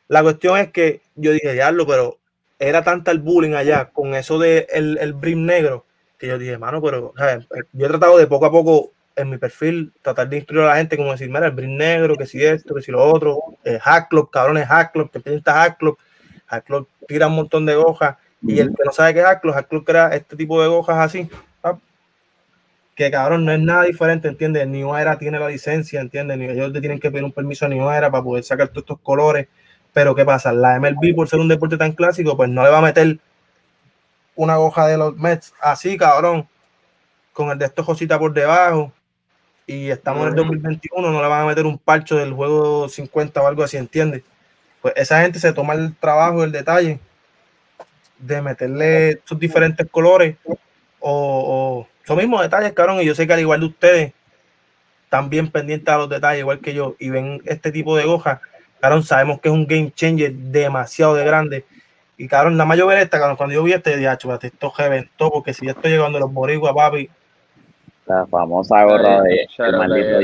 [0.09, 2.19] La cuestión es que yo dije, diablo, pero
[2.59, 5.85] era tanta el bullying allá con eso de el, el brim negro
[6.19, 7.13] que yo dije, mano, pero
[7.73, 10.77] yo he tratado de poco a poco en mi perfil tratar de instruir a la
[10.77, 13.79] gente como decir, mira, el brim negro, que si esto, que si lo otro, el
[13.81, 15.99] hack club, cabrones hack club, te pinta hack club,
[16.47, 19.41] hack club tira un montón de hojas y el que no sabe qué es hack
[19.41, 21.29] club, hack club crea este tipo de hojas así,
[22.95, 24.67] que cabrón no es nada diferente, ¿entiendes?
[24.67, 26.39] Ni era tiene la licencia, ¿entiendes?
[26.39, 28.85] Ni ellos te tienen que pedir un permiso a Ni era para poder sacar todos
[28.85, 29.49] estos colores
[29.97, 30.53] pero ¿qué pasa?
[30.53, 33.19] La MLB, por ser un deporte tan clásico, pues no le va a meter
[34.35, 36.47] una hoja de los Mets así, cabrón,
[37.33, 38.93] con el de estos cositas por debajo.
[39.67, 43.41] Y estamos en el 2021, no le van a meter un parcho del juego 50
[43.41, 44.23] o algo así, ¿entiendes?
[44.83, 47.01] Pues esa gente se toma el trabajo, el detalle
[48.19, 50.37] de meterle sus diferentes colores
[51.01, 53.01] o, o esos mismos detalles, cabrón.
[53.01, 54.13] Y yo sé que al igual de ustedes,
[55.09, 58.41] también pendientes a los detalles, igual que yo, y ven este tipo de hojas
[58.81, 61.65] Cabrón, sabemos que es un game changer demasiado de grande.
[62.19, 65.31] Y cabrón, nada más yo ver esta, cuando yo vi este, dije, ah, esto reventó,
[65.31, 67.11] porque si ya estoy llegando a los boricuas, papi.
[68.07, 70.19] La famosa gorra de el maldito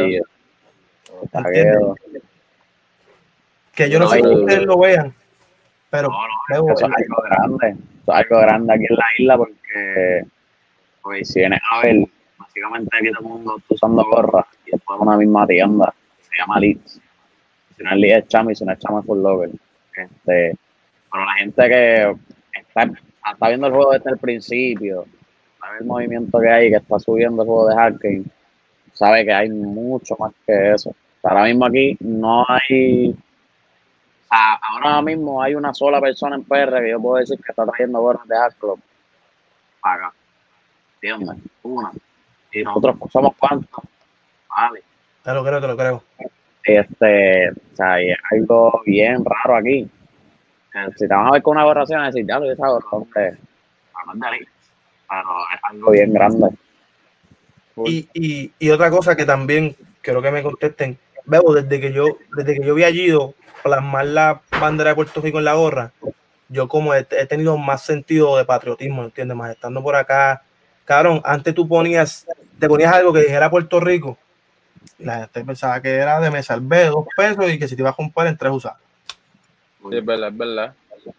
[3.74, 5.14] Que yo no, sé si ustedes lo vean,
[5.92, 6.10] pero
[6.48, 7.68] eso es algo grande.
[7.68, 10.24] Eso es algo grande aquí en la isla, porque
[11.02, 14.98] pues, si vienes a ver, básicamente aquí todo el mundo está usando gorras y después
[14.98, 17.00] una misma tienda, se llama Leeds
[17.76, 19.50] si no es chamo y si no es chamo es full lover.
[19.96, 20.56] Este,
[21.10, 22.16] pero la gente que
[22.58, 22.90] está,
[23.32, 25.04] está viendo el juego desde el principio,
[25.60, 28.30] sabe el movimiento que hay, que está subiendo el juego de hacking,
[28.92, 30.94] sabe que hay mucho más que eso.
[31.22, 33.14] Ahora mismo aquí no hay.
[34.32, 38.00] Ahora mismo hay una sola persona en PR que yo puedo decir que está trayendo
[38.00, 38.80] gorras de Hack Club.
[39.80, 40.12] Paga.
[40.94, 41.36] ¿Entiendes?
[41.62, 41.90] Una.
[42.52, 43.84] Y nosotros somos cuántos.
[44.48, 44.82] Vale.
[45.22, 46.02] Te lo creo, te lo creo.
[46.64, 49.88] Este, o sea, hay algo bien raro aquí.
[50.96, 52.68] Si te vas a ver con una gorra así, van a decir, ya lo esa
[52.68, 53.36] gorra, hombre,
[55.08, 56.48] pero es algo bien grande.
[57.84, 62.06] Y, y, y otra cosa que también quiero que me contesten, Bebo, desde que yo,
[62.36, 63.10] desde que yo vi allí
[63.62, 65.92] plasmar la bandera de Puerto Rico en la gorra,
[66.48, 69.36] yo como he, tenido más sentido de patriotismo, ¿entiendes?
[69.36, 70.42] Más estando por acá.
[70.84, 72.26] Cabrón, antes tú ponías,
[72.58, 74.18] te ponías algo que dijera Puerto Rico,
[74.98, 77.82] y la gente pensaba que era de me salvé dos pesos y que si te
[77.82, 78.78] ibas a comprar en tres usados.
[79.88, 80.74] Sí, es verdad, es verdad.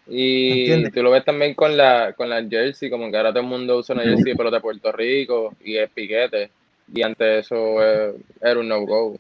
[0.08, 3.50] Y tú lo ves también con la, con la jersey, como que ahora todo el
[3.50, 6.52] mundo usa una jersey de pelota de Puerto Rico y es piquete.
[6.94, 9.18] Y antes eso eh, era un no-go.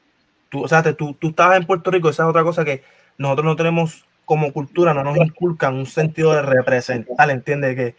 [0.50, 2.84] Tú, o sea, tú, tú estabas en Puerto Rico, esa es otra cosa que
[3.17, 7.76] nosotros no tenemos como cultura, no nos inculcan un sentido de representar, ¿entiendes?
[7.76, 7.95] Que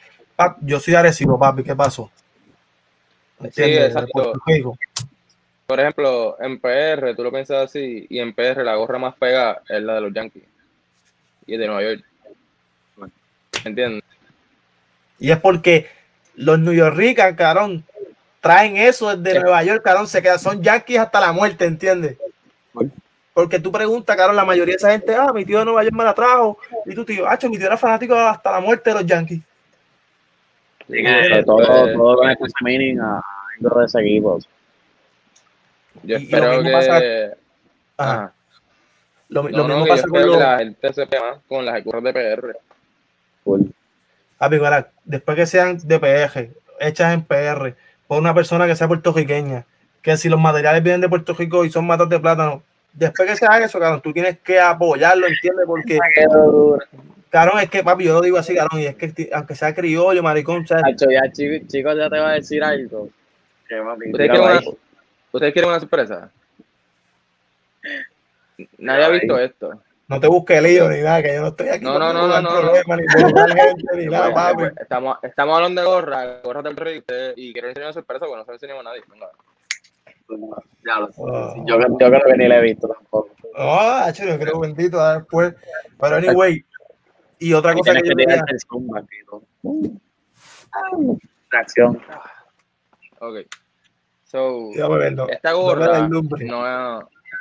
[0.63, 2.11] yo soy agresivo, papi, ¿qué pasó?
[3.41, 3.79] ¿Entiendes?
[3.79, 4.33] Sí, exacto.
[5.67, 9.63] Por ejemplo, en PR, tú lo piensas así, y en PR la gorra más pega
[9.69, 10.45] es la de los Yankees
[11.47, 12.05] y de Nueva York.
[13.65, 14.03] ¿Entiendes?
[15.19, 15.89] Y es porque
[16.35, 17.85] los New Yorkers, carón,
[18.41, 22.19] traen eso desde Nueva York, carón, se quedan, son Yankees hasta la muerte, ¿entiendes?
[23.35, 25.95] Porque tú preguntas, carón, la mayoría de esa gente, ah, mi tío de Nueva York
[25.95, 28.95] me la trajo, y tú tío, ah, mi tío era fanático hasta la muerte de
[28.95, 29.41] los Yankees.
[30.89, 31.03] Sí,
[31.45, 33.21] todo, todo con este meaning a
[33.59, 34.39] de ese equipo.
[36.03, 37.31] Yo espero que.
[37.97, 38.33] Ajá.
[39.29, 42.57] Lo, mismo pasa con la gente se pega con las curvas de PR.
[43.43, 43.75] Cool.
[45.05, 47.75] después que sean de PR, hechas en PR,
[48.07, 49.65] por una persona que sea puertorriqueña,
[50.03, 52.63] que si los materiales vienen de Puerto Rico y son matas de plátano,
[52.95, 55.67] después que se haga eso, cabrón, tú tienes que apoyarlo, ¿entiendes?
[55.67, 55.99] Porque,
[57.29, 60.23] cabrón, es que, papi, yo lo digo así, cabrón, y es que aunque sea criollo,
[60.23, 60.97] maricón, ¿sabes?
[60.99, 63.09] ya, chicos, ya te voy a decir algo.
[65.33, 66.31] ¿Ustedes quieren una sorpresa?
[68.79, 69.83] Nadie ha visto esto.
[70.07, 71.85] No te busques lío ni nada, que yo no estoy aquí.
[71.85, 72.73] No, no, no, no, no.
[74.81, 77.03] Estamos, estamos hablando de gorra, gorra del rey,
[77.37, 79.03] y quiero enseñar una sorpresa porque no se lo enseñamos a nadie.
[80.85, 81.23] Ya lo sé.
[81.23, 81.55] Oh.
[81.67, 83.31] Yo, yo, creo que ni la he visto tampoco.
[83.43, 85.55] No, oh, yo creo bendito después.
[86.01, 86.65] Pero anyway,
[87.39, 88.45] y otra cosa que, que yo quería...
[91.51, 92.01] Reacción.
[93.21, 93.37] Ok.
[94.25, 94.71] So,
[95.29, 96.23] esta gorra no,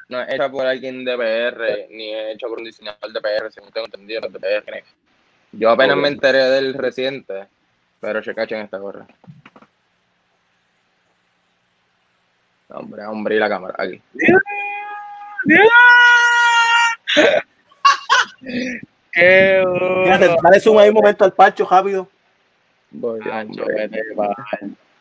[0.10, 3.52] no es hecha por alguien de PR, ni es hecha por un diseñador de PR,
[3.52, 4.84] según tengo entendido, de PR.
[5.54, 7.48] Yo apenas me enteré del reciente,
[8.00, 9.08] pero se en esta gorra.
[12.74, 14.02] Hombre, hombre, y la cámara, aquí.
[19.12, 19.64] Qué
[20.04, 22.10] Fíjate, dale zoom ahí un momento al pacho rápido.
[22.90, 24.02] Voy, Pancho, vete,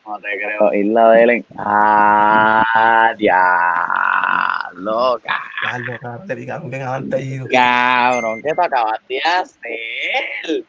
[0.04, 1.46] no te creo, Isla de Ellen.
[1.56, 5.40] Ah, ya, loca.
[5.64, 7.46] Ya, loca, te digan bien.
[7.50, 10.64] Cabrón, ¿qué te acabas de hacer?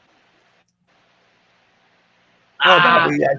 [2.59, 3.29] Ah, papi, ya,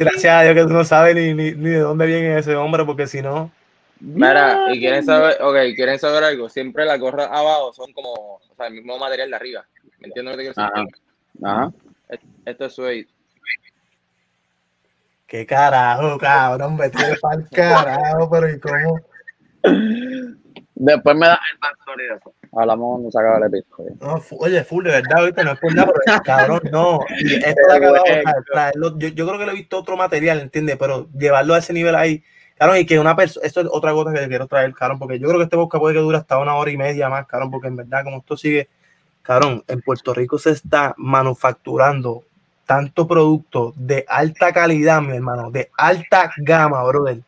[0.00, 2.86] Gracias a Dios que tú no sabes ni, ni, ni de dónde viene ese hombre,
[2.86, 3.52] porque si no.
[4.00, 6.48] Mira, y quieren saber, ok, quieren saber algo.
[6.48, 9.66] Siempre las gorras abajo son como, o sea, el mismo material de arriba.
[9.98, 10.94] ¿Me entiendes lo que te quiero decir?
[11.44, 11.64] Ajá.
[11.64, 11.72] Ajá.
[12.46, 13.06] Esto es suede.
[15.26, 16.76] ¿Qué carajo, cabrón?
[16.76, 19.00] Me tiene para el carajo, pero ¿y cómo?
[20.76, 22.34] Después me da el backstory de eso.
[22.52, 23.92] Hablamos cuando se acaba el episodio.
[24.00, 27.00] No, oye, full, de verdad, ahorita no es por nada, pero cabrón, no.
[27.44, 30.76] esto acabado, yo, yo creo que le he visto otro material, ¿entiendes?
[30.76, 32.24] Pero llevarlo a ese nivel ahí,
[32.58, 35.28] cabrón, y que una persona, esto es otra cosa que quiero traer, cabrón, porque yo
[35.28, 37.68] creo que este bosque puede que dure hasta una hora y media más, cabrón, porque
[37.68, 38.68] en verdad, como esto sigue,
[39.22, 42.24] cabrón, en Puerto Rico se está manufacturando
[42.66, 47.20] tanto producto de alta calidad, mi hermano, de alta gama, brother.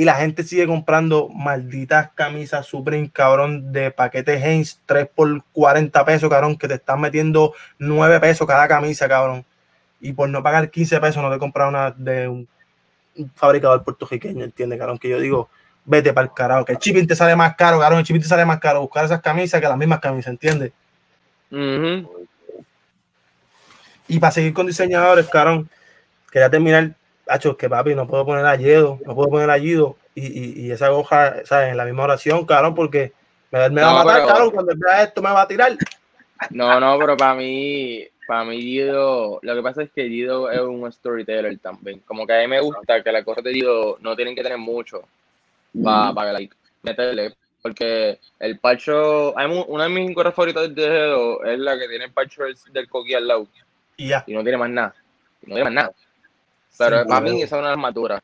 [0.00, 6.06] Y la gente sigue comprando malditas camisas Supreme, cabrón, de paquete Heinz, 3 por 40
[6.06, 9.44] pesos, cabrón, que te están metiendo 9 pesos cada camisa, cabrón.
[10.00, 12.48] Y por no pagar 15 pesos no te compras una de un,
[13.34, 14.96] fabricador puertorriqueño, ¿entiendes, cabrón?
[14.96, 15.50] Que yo digo,
[15.84, 18.28] vete para el carajo, que el shipping te sale más caro, cabrón, el shipping te
[18.28, 20.72] sale más caro buscar esas camisas que las mismas camisas, ¿entiendes?
[24.08, 25.68] Y para seguir con diseñadores, carón,
[26.32, 26.94] quería terminar,
[27.26, 30.70] hacho, que papi, no puedo poner a Yedo, no puedo poner a Yido y, y,
[30.70, 31.70] esa hoja, ¿sabes?
[31.70, 33.12] En la misma oración, carón, porque
[33.50, 35.76] me, me va a matar, carón, cuando vea esto me va a tirar.
[36.50, 40.60] No, no, pero para mí, para mí Yido, lo que pasa es que Yido es
[40.60, 42.00] un storyteller también.
[42.06, 44.58] Como que a mí me gusta que las cosas de Yido no tienen que tener
[44.58, 45.02] mucho
[45.82, 47.34] para, para like, meterle.
[47.62, 52.12] Porque el parcho, una de mis cosas favoritas de Yido es la que tiene el
[52.12, 53.46] parcho del coquí al lado
[53.96, 54.94] y no tiene más nada.
[55.42, 55.92] no tiene más nada.
[56.78, 58.22] Pero para mí esa es una armadura.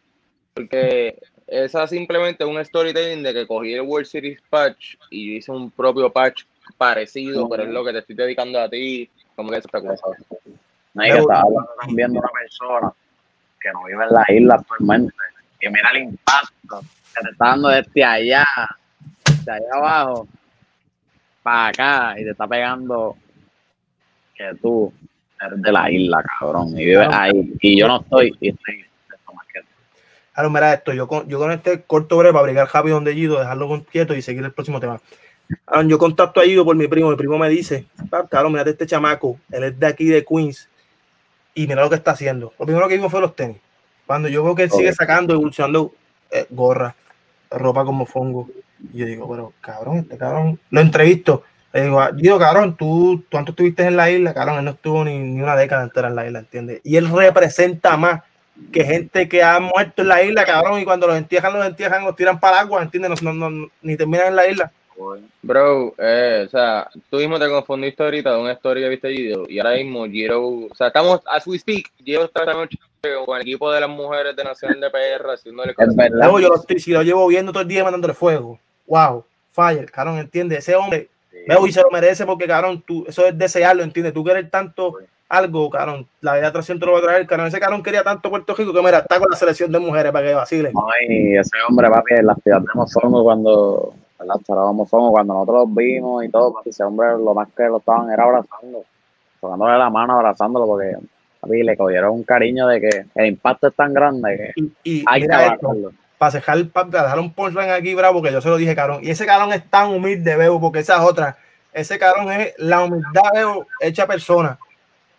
[0.54, 5.52] Porque esa simplemente es un storytelling de que cogí el World Series patch y hice
[5.52, 6.44] un propio patch
[6.76, 10.06] parecido, pero es lo que te estoy dedicando a ti, como que eso está cosa.
[10.94, 11.44] No, hay que estar
[11.88, 12.92] de una persona
[13.60, 15.14] que no vive en la isla actualmente.
[15.60, 16.80] Y mira el impacto
[17.14, 18.46] que te está dando desde allá,
[19.24, 20.28] desde allá abajo,
[21.42, 23.16] para acá, y te está pegando
[24.34, 24.92] que tú
[25.44, 27.52] eres de la isla, cabrón, y vives ahí.
[27.60, 28.86] Y yo no estoy, y estoy
[30.36, 33.38] Claro, mira esto, yo con, yo con este corto breve para brigar rápido donde Gido,
[33.38, 35.00] dejarlo quieto y seguir el próximo tema.
[35.86, 37.86] yo contacto a Gido por mi primo, mi primo me dice,
[38.28, 40.68] claro, mira este chamaco, él es de aquí de Queens,
[41.54, 42.52] y mira lo que está haciendo.
[42.58, 43.56] Lo primero que vimos fue los tenis.
[44.04, 45.94] Cuando yo veo que él sigue sacando, evolucionando
[46.30, 46.94] eh, gorra,
[47.50, 48.50] ropa como fongo,
[48.92, 51.44] y yo digo, pero cabrón, este cabrón, lo entrevisto.
[51.76, 54.32] Le digo, digo, cabrón, ¿tú cuánto estuviste en la isla?
[54.32, 56.80] Cabrón, él no estuvo ni, ni una década entera en la isla, ¿entiendes?
[56.82, 58.22] Y él representa más
[58.72, 62.02] que gente que ha muerto en la isla, cabrón, y cuando los entierran, los entierran,
[62.02, 63.22] los tiran para el agua, ¿entiendes?
[63.22, 64.72] No, no, ni terminan en la isla.
[65.42, 69.44] Bro, eh, o sea, tú mismo te confundiste ahorita de una historia que viste video
[69.46, 72.78] y ahora mismo Giro, o sea, estamos, as we speak, Giro está esta noche
[73.26, 75.94] con el equipo de las mujeres de Nacional de PR haciéndole cosas.
[75.94, 78.58] Yo lo estoy, si lo llevo viendo todo el día mandándole fuego.
[78.86, 81.10] Wow, fire, cabrón, entiende, ese hombre,
[81.66, 84.94] y se lo merece porque, cabrón, tú, eso es desearlo, entiende, tú quieres tanto
[85.28, 86.06] algo, carón.
[86.20, 87.46] La de atracción te lo va a traer, carón.
[87.46, 90.26] Ese carón quería tanto Puerto Rico que mira, está con la selección de mujeres para
[90.26, 90.72] que vacile.
[91.08, 94.72] y ese hombre, papi, en la ciudad de Mofongo cuando, ¿verdad?
[94.72, 98.10] Mofongo, cuando nosotros los vimos y todo, papi, ese hombre lo más que lo estaban
[98.10, 98.84] era abrazando,
[99.40, 100.96] tocándole la mano, abrazándolo, porque
[101.40, 105.26] papi, le cogieron un cariño de que el impacto es tan grande que y, hay
[105.26, 105.92] que abrazarlo.
[106.18, 109.00] Para dejar, para dejar un punchline aquí, bravo, que yo se lo dije, carón.
[109.02, 111.36] Y ese carón es tan humilde, veo, porque esa es otra.
[111.72, 114.58] Ese carón es la humildad, veo, hecha persona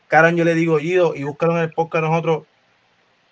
[0.07, 2.45] Caron, yo le digo, Gido, y búscalo en el podcast nosotros.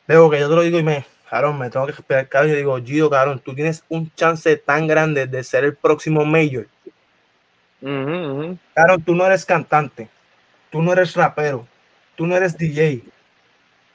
[0.08, 2.28] Veo que yo te lo digo y me, Caron, me tengo que esperar.
[2.28, 6.26] Caron, yo digo, Gido, Caron, tú tienes un chance tan grande de ser el próximo
[6.26, 6.68] mayor.
[7.82, 10.10] Caron, tú no eres cantante,
[10.70, 11.66] tú no eres rapero,
[12.16, 13.04] tú no eres DJ,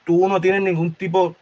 [0.04, 1.37] tú no tienes ningún tipo,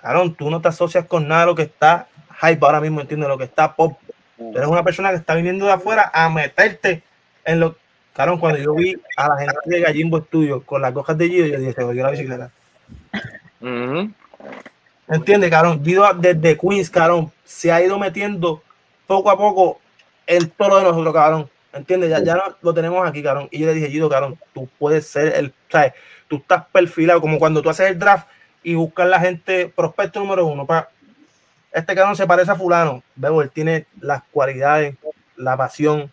[0.00, 2.08] Caron, tú no te asocias con nada de lo que está
[2.40, 3.98] hype ahora mismo, entiendes, lo que está pop.
[4.36, 7.02] Tú eres una persona que está viniendo de afuera a meterte
[7.44, 7.76] en lo
[8.16, 11.46] Carón, cuando yo vi a la gente de Gallimbo Studio con las cojas de Gido,
[11.48, 12.50] yo dije, se volvió la bicicleta.
[13.60, 14.08] Uh
[15.06, 15.84] ¿Entiendes, Carón?
[15.84, 18.62] Gido desde Queens, Carón, se ha ido metiendo
[19.06, 19.80] poco a poco
[20.26, 21.50] en todo lo de nosotros, Carón.
[21.74, 22.08] ¿Entiendes?
[22.08, 23.48] Ya, ya lo tenemos aquí, Carón.
[23.50, 25.92] Y yo le dije, Gido, Carón, tú puedes ser el, ¿sabes?
[26.26, 28.26] Tú estás perfilado como cuando tú haces el draft
[28.66, 30.66] y buscas la gente prospecto número uno.
[30.66, 30.88] Para,
[31.72, 33.00] este Carón se parece a fulano.
[33.14, 34.96] Veo, él tiene las cualidades,
[35.36, 36.10] la pasión,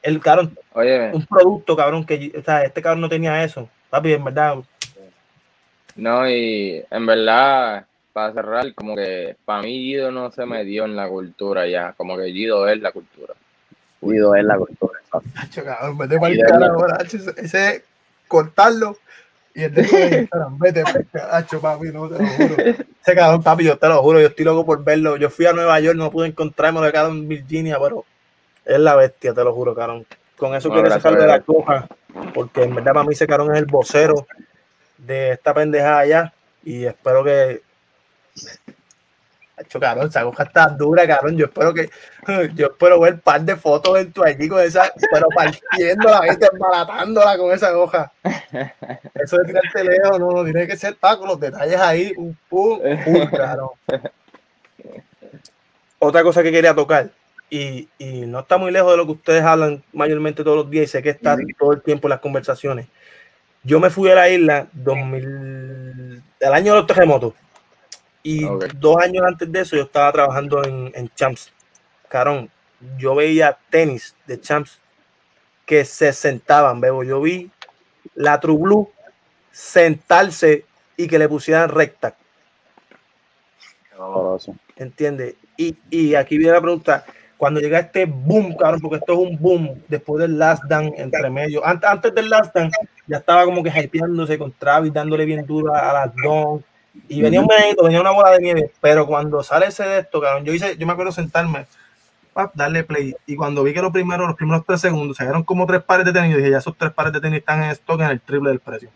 [0.00, 0.56] el cabrón,
[1.12, 3.68] un producto, cabrón, que o sea, este cabrón no tenía eso.
[3.90, 4.58] Papi, en verdad.
[5.96, 10.84] No, y en verdad, para cerrar, como que para mí Guido no se me dio
[10.84, 13.34] en la cultura ya, como que Guido es la cultura.
[14.00, 15.00] Guido es la cultura.
[15.34, 16.98] Hacho, cabrón, cara ahora,
[17.38, 17.82] ese
[18.28, 18.98] cortarlo
[19.54, 20.82] y el de vete,
[21.30, 22.56] hacho, papi, no te lo juro.
[22.56, 25.16] Ese cabrón, papi, yo te lo juro, yo estoy loco por verlo.
[25.16, 28.04] Yo fui a Nueva York, no pude encontrarme, lo quedado en Virginia, pero
[28.64, 30.06] es la bestia, te lo juro, Carón.
[30.36, 31.86] Con eso quiere sacar de la coja,
[32.34, 34.26] porque en verdad para mí ese Carón es el vocero
[34.98, 36.32] de esta pendejada allá.
[36.64, 37.62] Y espero que.
[39.62, 41.36] Hecho, Carón, esa coja está dura, Carón.
[41.36, 41.90] Yo espero que.
[42.54, 44.92] Yo espero ver un par de fotos en tu allí con esa.
[45.12, 48.12] Pero partiendo la gente, embaratándola con esa hoja.
[49.14, 52.12] Eso de tirarte lejos, no, no, tiene que ser para con los detalles ahí.
[52.16, 53.70] Un pum, pum, Carón.
[55.98, 57.10] Otra cosa que quería tocar
[57.52, 57.88] y,
[58.26, 61.02] no está muy lejos de lo que ustedes hablan mayormente todos los días y sé
[61.02, 62.86] que está todo el tiempo en las conversaciones.
[63.62, 67.34] Yo me fui a la isla 2000, el año de los terremotos
[68.22, 71.52] y dos años antes de eso yo estaba trabajando en, en Champs.
[72.08, 72.50] Carón,
[72.98, 74.78] yo veía tenis de Champs
[75.66, 77.50] que se sentaban, veo, yo vi
[78.14, 78.90] la True Blue
[79.50, 80.64] sentarse
[80.96, 82.16] y que le pusieran recta.
[84.76, 85.36] ¿Entiendes?
[85.56, 87.04] Y, y aquí viene la pregunta,
[87.36, 91.28] cuando llega este boom, cabrón, porque esto es un boom después del Last Dance entre
[91.28, 91.64] medio.
[91.66, 92.76] Antes, antes del Last Dance
[93.06, 96.64] ya estaba como que hypeándose con Travis, dándole bien duro a las Don.
[97.08, 98.72] Y venía un medito, venía una bola de nieve.
[98.80, 101.66] Pero cuando sale ese de esto, cabrón, yo hice, yo me acuerdo sentarme,
[102.32, 103.14] pap, darle play.
[103.26, 106.12] Y cuando vi que los primeros, los primeros tres segundos salieron como tres pares de
[106.12, 108.60] tenis, dije, ya esos tres pares de tenis están en stock en el triple del
[108.60, 108.90] precio.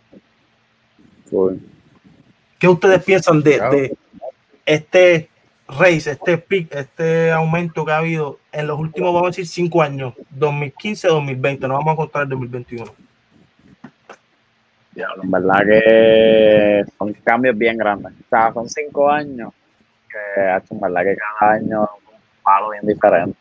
[2.58, 3.96] ¿Qué ustedes piensan de, de
[4.64, 5.30] este
[5.68, 9.82] race, este pic, este aumento que ha habido en los últimos, vamos a decir, cinco
[9.82, 13.05] años, 2015-2020, no vamos a contar el 2021.
[14.96, 18.12] En verdad que son cambios bien grandes.
[18.12, 19.52] O sea, son cinco años
[20.10, 23.38] que, en verdad que cada año es un palo bien diferente.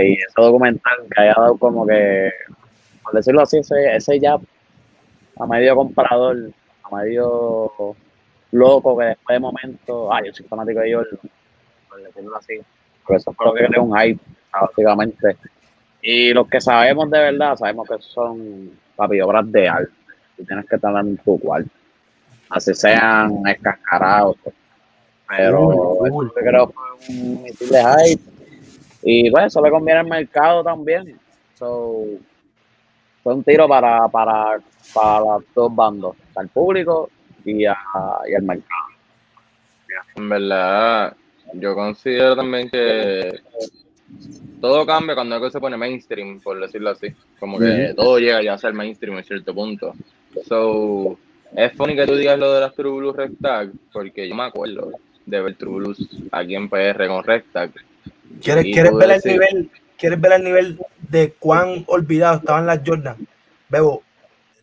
[0.00, 2.32] y ese documental que haya dado como que,
[3.02, 4.36] por decirlo así, ese, ya
[5.38, 6.50] a medio comprador,
[6.82, 7.94] a medio
[8.50, 11.18] loco que después de momento, ay, yo soy fanático de Jordan,
[11.88, 12.58] por decirlo así,
[13.04, 14.20] porque eso lo que creó un hype,
[14.52, 15.36] básicamente.
[16.02, 19.97] Y los que sabemos de verdad, sabemos que son papi obras de arte,
[20.38, 21.70] y tienes que estar en tu cuarto,
[22.50, 24.36] así sean escascarados,
[25.28, 28.22] pero yo creo que fue un misil de hype,
[29.02, 31.18] y pues eso le conviene al mercado también.
[31.54, 32.04] So,
[33.22, 34.60] fue un tiro para, para,
[34.94, 37.10] para los dos bandos, al público
[37.44, 37.76] y, a,
[38.28, 38.88] y al mercado.
[40.16, 41.16] En verdad,
[41.54, 43.40] yo considero también que
[44.60, 47.08] todo cambia cuando algo se pone mainstream, por decirlo así.
[47.38, 49.94] Como que todo llega ya a ser mainstream en cierto punto.
[50.46, 51.18] So,
[51.54, 54.92] es funny que tú digas lo de las True Blues Rectag, porque yo me acuerdo
[55.26, 57.70] de ver True Blues aquí en PR con Rectag.
[58.42, 59.70] ¿Quieres, ¿quieres ver el nivel?
[59.96, 63.16] ¿Quieres ver el nivel de cuán olvidados estaban las Jordan?
[63.68, 64.02] Bebo,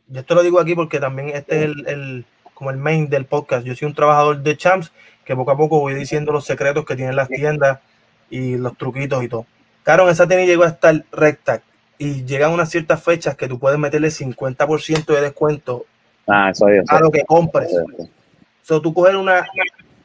[0.08, 3.26] yo te lo digo aquí porque también este es el, el, como el main del
[3.26, 3.66] podcast.
[3.66, 4.92] Yo soy un trabajador de champs
[5.26, 7.80] que poco a poco voy diciendo los secretos que tienen las tiendas
[8.30, 9.46] y los truquitos y todo.
[9.84, 11.62] Claro, esa tenis llegó a estar recta
[11.98, 15.86] y llegan unas ciertas fechas que tú puedes meterle 50% de descuento
[16.28, 17.72] ah, eso a lo que compres.
[18.62, 19.46] So, tú coger una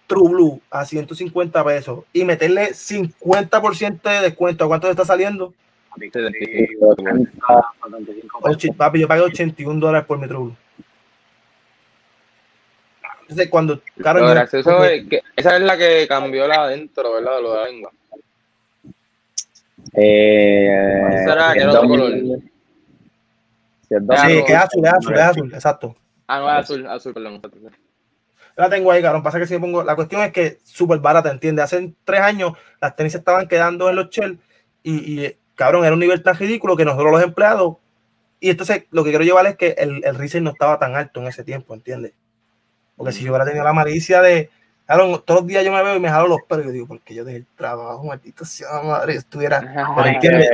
[0.07, 5.55] True Blue a 150 pesos y meterle 50% de descuento, ¿a cuánto te está saliendo?
[8.76, 10.57] Papi, yo pagué 81 dólares por mi True Blue.
[13.22, 13.80] Entonces, cuando.
[13.97, 17.41] Claro, esa es la que cambió la adentro, ¿verdad?
[17.41, 17.93] Lo de la lengua.
[19.95, 22.12] Eh, será que otro color?
[23.91, 25.97] Sí, que es azul, es azul, es azul, exacto.
[26.28, 27.41] Ah, no, es azul, azul, perdón.
[28.57, 29.22] La tengo ahí, cabrón.
[29.22, 29.82] Pasa que si me pongo.
[29.82, 31.64] La cuestión es que súper barata, ¿entiendes?
[31.64, 34.38] Hace tres años las tenis estaban quedando en los shell
[34.82, 37.76] y, y, cabrón, era un nivel tan ridículo que nosotros los empleados.
[38.38, 41.20] Y entonces lo que quiero llevar es que el, el resale no estaba tan alto
[41.20, 42.12] en ese tiempo, ¿entiendes?
[42.97, 44.51] Porque si yo hubiera tenido la malicia de.
[44.91, 46.66] Claro, todos los días yo me veo y me jalo los pelos.
[46.66, 49.61] Yo digo, porque yo dejé el trabajo, maldito sea madre, estuviera.
[49.61, 50.51] y, que,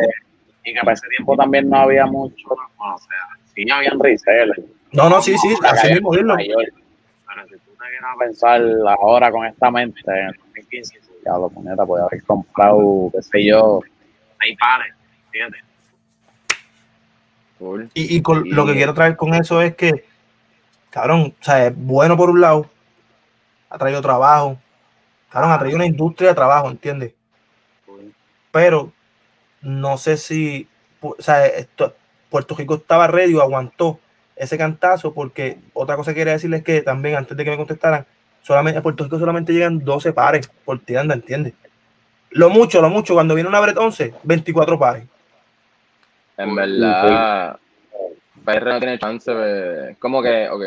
[0.62, 2.46] y que para ese tiempo también no había mucho.
[2.50, 3.18] O sea,
[3.54, 4.52] sí habían resell.
[4.92, 8.60] No, no, sí, sí, así mismo Pero si tú te vienes a pensar
[9.00, 13.42] ahora con esta mente, en el 2015, ya lo poneta, puede haber comprado, qué sé
[13.42, 13.80] yo,
[14.38, 14.94] seis pares,
[15.32, 15.62] ¿entiendes?
[17.94, 20.04] Y, y con, lo que quiero traer con eso es que
[20.90, 22.68] cabrón, o sea, es bueno por un lado,
[23.68, 24.58] ha traído trabajo,
[25.30, 27.14] cabrón, ha traído una industria de trabajo, ¿entiendes?
[28.50, 28.92] Pero
[29.60, 30.68] no sé si,
[31.00, 31.94] o sea, esto,
[32.30, 33.98] Puerto Rico estaba ready o aguantó
[34.34, 37.56] ese cantazo, porque otra cosa que quería decirles es que también, antes de que me
[37.56, 38.06] contestaran,
[38.42, 41.54] solamente a Puerto Rico solamente llegan 12 pares por tienda, ¿entiendes?
[42.30, 45.04] Lo mucho, lo mucho, cuando viene una Bret 11, 24 pares.
[46.36, 47.58] En verdad,
[48.44, 49.96] PR no tiene chance de.
[49.98, 50.62] Como que, ok.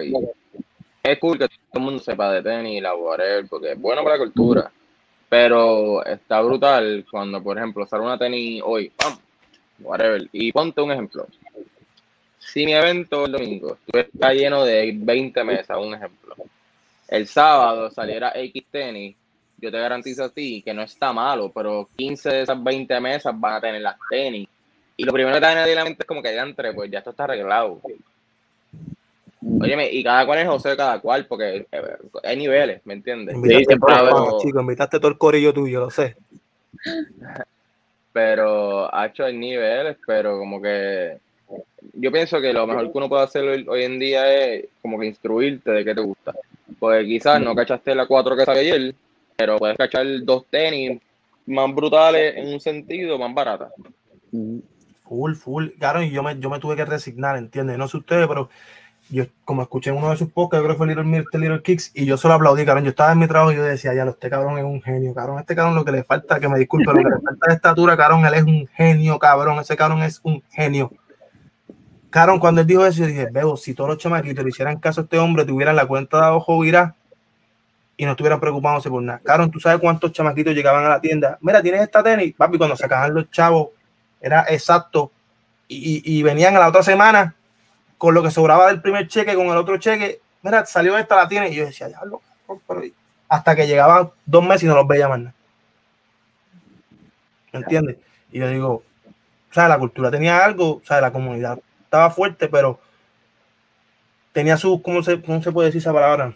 [1.01, 4.03] Es cool que todo el mundo sepa de tenis y la whatever, porque es bueno
[4.03, 4.71] para la cultura.
[5.27, 9.17] Pero está brutal cuando, por ejemplo, sale una tenis hoy, ¡pam!
[9.79, 10.27] Whatever.
[10.31, 11.27] Y ponte un ejemplo.
[12.39, 16.35] Si mi evento el domingo está lleno de 20 mesas, un ejemplo.
[17.07, 19.15] El sábado saliera X tenis,
[19.57, 23.39] yo te garantizo a ti que no está malo, pero 15 de esas 20 mesas
[23.39, 24.47] van a tener las tenis
[24.99, 26.91] y lo primero que te viene a la mente es como que ya entre, pues
[26.91, 27.79] ya esto está arreglado.
[29.41, 31.81] Óyeme, y cada cual es José de cada cual, porque eh,
[32.23, 33.35] hay niveles, ¿me entiendes?
[33.35, 34.39] Invitaste, sí, pero...
[34.41, 36.17] chico, invitaste todo el corillo tuyo, lo sé.
[38.11, 41.19] Pero, ha hecho niveles, pero como que
[41.93, 45.07] yo pienso que lo mejor que uno puede hacer hoy, en día es como que
[45.07, 46.33] instruirte de qué te gusta.
[46.77, 48.95] Porque quizás no cachaste la 4 que salió ayer,
[49.35, 50.99] pero puedes cachar dos tenis
[51.45, 53.71] más brutales en un sentido, más baratas.
[55.03, 55.67] Full, full.
[55.79, 57.77] Claro, y yo me, yo me tuve que resignar, ¿entiendes?
[57.77, 58.49] No sé ustedes, pero
[59.09, 61.91] yo, como escuché en uno de sus podcasts, yo creo que fue Little Little Kicks,
[61.95, 62.83] y yo solo aplaudí, cabrón.
[62.83, 65.39] Yo estaba en mi trabajo y yo decía, ya, este cabrón es un genio, cabrón.
[65.39, 67.97] Este cabrón lo que le falta, que me disculpe, lo que le falta de estatura,
[67.97, 69.59] cabrón, él es un genio, cabrón.
[69.59, 70.91] Ese cabrón es un genio.
[72.11, 75.01] Cabrón, cuando él dijo eso, yo dije, veo, si todos los chamaquitos le hicieran caso
[75.01, 76.95] a este hombre, tuvieran la cuenta de ojo virá
[77.97, 79.19] y no estuvieran preocupándose por nada.
[79.23, 81.37] Cabrón, tú sabes cuántos chamaquitos llegaban a la tienda.
[81.41, 83.69] Mira, tienes esta tenis, papi, cuando sacaban los chavos
[84.21, 85.11] era exacto.
[85.67, 87.35] Y, y, venían a la otra semana
[87.99, 90.21] con lo que sobraba del primer cheque, con el otro cheque.
[90.41, 91.49] Mira, salió esta, la tiene.
[91.49, 92.21] Y yo decía, ya lo.
[93.27, 95.35] Hasta que llegaban dos meses y no los veía más nada.
[97.51, 97.97] ¿Entiendes?
[98.31, 98.83] Y yo digo,
[99.49, 102.79] o sea, la cultura tenía algo, o sea, la comunidad estaba fuerte, pero
[104.31, 106.33] tenía sus, ¿cómo se, cómo se puede decir esa palabra?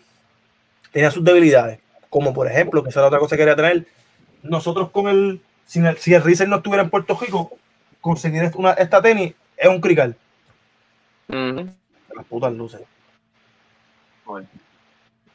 [0.92, 3.88] Tenía sus debilidades, como por ejemplo, que esa era otra cosa que quería tener,
[4.42, 7.52] nosotros con el si el, si el no estuviera en Puerto Rico,
[8.02, 10.16] conseguir una, esta tenis es un crical.
[12.16, 12.82] Las putas luces.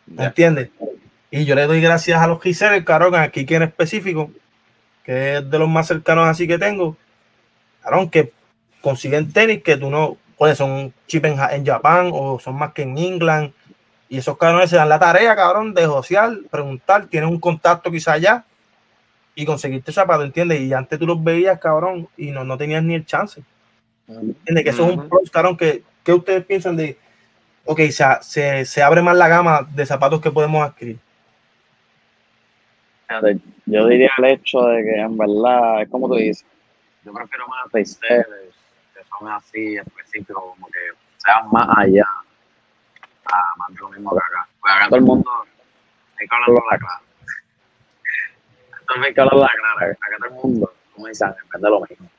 [0.07, 0.71] ¿Me entiendes?
[1.31, 4.31] Y yo le doy gracias a los el carón, aquí que en específico,
[5.05, 6.97] que es de los más cercanos así que tengo,
[7.83, 8.33] carón, que
[8.81, 12.83] consiguen tenis que tú no, pues son chip en, en Japón o son más que
[12.83, 13.53] en England.
[14.09, 18.13] Y esos cabrones se dan la tarea, cabrón, de social, preguntar, tienen un contacto quizá
[18.13, 18.45] allá
[19.35, 20.61] y conseguirte zapato, ¿entiendes?
[20.61, 23.43] Y antes tú los veías, cabrón, y no, no tenías ni el chance.
[24.09, 24.65] ¿Entiendes?
[24.65, 26.99] Que eso es un pro, cabrón, que, ¿qué ustedes piensan de,
[27.65, 27.81] ok,
[28.21, 30.99] se, se abre más la gama de zapatos que podemos adquirir?
[33.67, 36.45] Yo diría el hecho de que en verdad, es como tú dices,
[37.05, 38.55] yo prefiero más sellers
[38.95, 40.79] que son así específicos, como que
[41.17, 42.07] sean más allá,
[43.25, 44.49] a más de lo mismo que acá.
[44.61, 45.31] Pues acá todo el mundo
[46.21, 47.01] hay que hablarlo a la clara.
[49.07, 49.93] hay que hablarlo a la clara.
[49.93, 52.11] Acá todo el mundo, como dicen, vende lo mismo.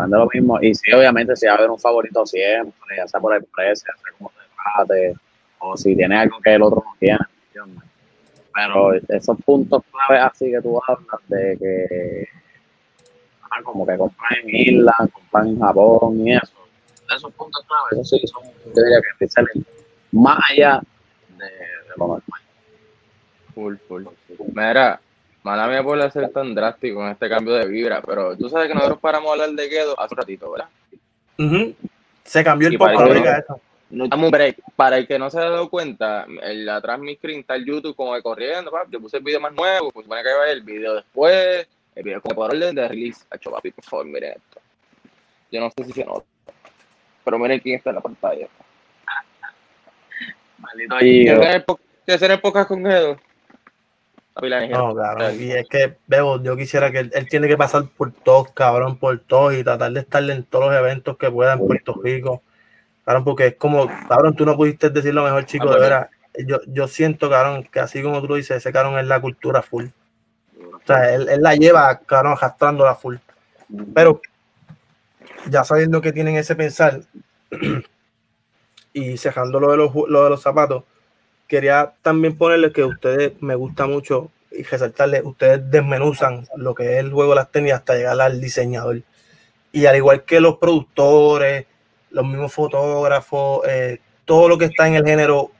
[0.00, 0.58] Vende lo mismo.
[0.60, 3.92] Y sí, obviamente, si va a haber un favorito siempre, ya sea por el precio,
[4.18, 5.14] como se trate,
[5.60, 7.18] o si tiene algo que el otro no tiene,
[7.48, 7.84] ¿entiendes?
[8.54, 12.28] Pero esos puntos claves así que tú hablas de que
[13.42, 16.52] ah, como que comprar en Irlanda, comprar en Japón y eso,
[17.14, 19.66] esos puntos claves, eso sí son, yo diría que salen
[20.12, 20.80] más allá
[21.38, 21.50] de,
[21.96, 22.40] lo normal.
[23.54, 24.04] Full, full.
[24.54, 25.00] Mira,
[25.46, 28.74] mala mía por ser tan drástico en este cambio de vibra, pero tú sabes que
[28.74, 30.68] nosotros paramos a hablar de Guedo hace un ratito, ¿verdad?
[32.24, 34.56] Se cambió el poco, eso no damos un break.
[34.74, 37.94] Para el que no se ha dado cuenta, el, atrás mi screen está el YouTube
[37.94, 38.90] como de corriendo, papi.
[38.90, 42.20] Yo puse el video más nuevo, pues supone que va el video después, el video
[42.20, 43.24] como por orden de release.
[43.30, 44.60] Hacho, papi, por favor, miren esto.
[45.52, 46.26] Yo no sé si se nota,
[47.24, 48.48] pero miren quién está en la pantalla.
[50.58, 50.96] Maldito
[52.04, 53.16] ¿Qué hacer épocas con Edo?
[54.70, 58.50] No, claro, y es que, Bebo, yo quisiera que él, tiene que pasar por todos,
[58.52, 61.94] cabrón, por todos y tratar de estar en todos los eventos que pueda en Puerto
[62.02, 62.42] Rico
[63.06, 66.10] Cabrón, porque es como, cabrón, tú no pudiste decir lo mejor, chico, de verdad.
[66.44, 69.62] Yo, yo siento, cabrón, que así como tú lo dices, ese cabrón es la cultura
[69.62, 69.86] full.
[70.58, 73.18] O sea, él, la lleva, cabrón, arrastrando la full.
[73.94, 74.20] Pero
[75.48, 77.00] ya sabiendo que tienen ese pensar
[78.92, 80.82] y cerrando lo de los, lo de los zapatos,
[81.46, 86.98] quería también ponerle que ustedes me gusta mucho y resaltarle, ustedes desmenuzan lo que es
[86.98, 89.02] el juego de las tenis hasta llegar al diseñador.
[89.72, 91.66] Y al igual que los productores,
[92.10, 95.50] los mismos fotógrafos, eh, todo lo que está en el género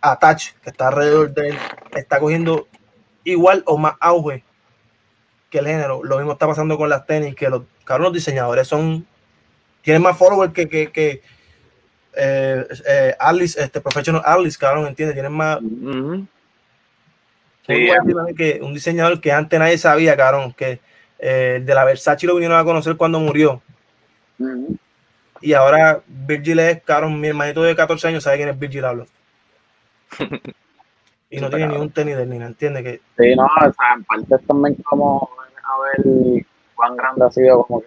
[0.00, 1.58] attach, que está alrededor de él,
[1.94, 2.66] está cogiendo
[3.24, 4.44] igual o más auge
[5.50, 6.02] que el género.
[6.02, 9.06] Lo mismo está pasando con las tenis, que los, cabrón, los diseñadores son,
[9.82, 11.22] tienen más followers que, que
[12.16, 15.14] eh, eh, Alice, este Professional Alice, cabrón, ¿entiendes?
[15.14, 15.58] Tienen más...
[17.66, 20.80] que un diseñador que antes nadie sabía, cabrón, que
[21.18, 23.62] de la Versace lo vinieron a conocer cuando murió.
[25.40, 29.06] Y ahora Virgil es, cabrón, mi hermanito de 14 años sabe quién es Virgil hablo.
[31.30, 32.82] y no tiene ni un tenis de ni ¿entiende?
[32.82, 33.00] Que...
[33.18, 35.28] Sí, no, o sea, en parte también como
[35.64, 36.44] a ver
[36.74, 37.86] cuán grande ha sido como que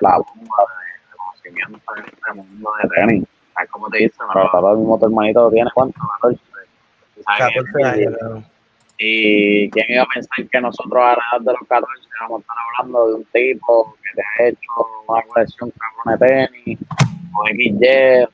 [0.00, 3.28] la bomba de, conocimiento en este mundo de tenis.
[3.58, 6.40] O sea, como te dicen, pero ahora mismo tu hermanito tiene cuánto, 14.
[7.24, 8.44] 14 años,
[8.98, 12.42] Y quién iba a pensar que nosotros a la edad de los 14 vamos a
[12.42, 14.70] estar hablando de un tipo que te ha hecho
[15.08, 16.78] una colección cabrón de tenis
[17.34, 18.28] o XY.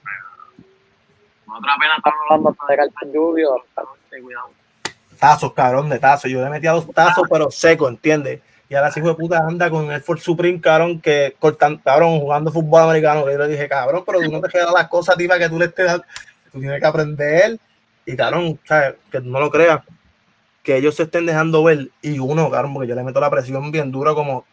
[1.46, 3.64] Otra pena estamos hablando hasta de Cartan Lluvio.
[4.22, 4.50] Cuidado.
[5.18, 6.30] Tazos, cabrón, de tazos.
[6.30, 8.40] Yo le metí a dos tazos, pero seco, ¿entiendes?
[8.68, 12.50] Y ahora sí de puta anda con el Ford Supreme, cabrón, que cortan, cabrón, jugando
[12.50, 13.30] fútbol americano.
[13.30, 15.66] yo le dije, cabrón, pero tú no te quedas las cosas, tío, que tú le
[15.66, 16.04] estés dando.
[16.50, 17.58] Tú tienes que aprender.
[18.06, 18.94] Y cabrón, ¿sabes?
[19.10, 19.80] que no lo creas
[20.64, 23.70] que ellos se estén dejando ver y uno, claro, porque yo le meto la presión
[23.70, 24.46] bien dura como...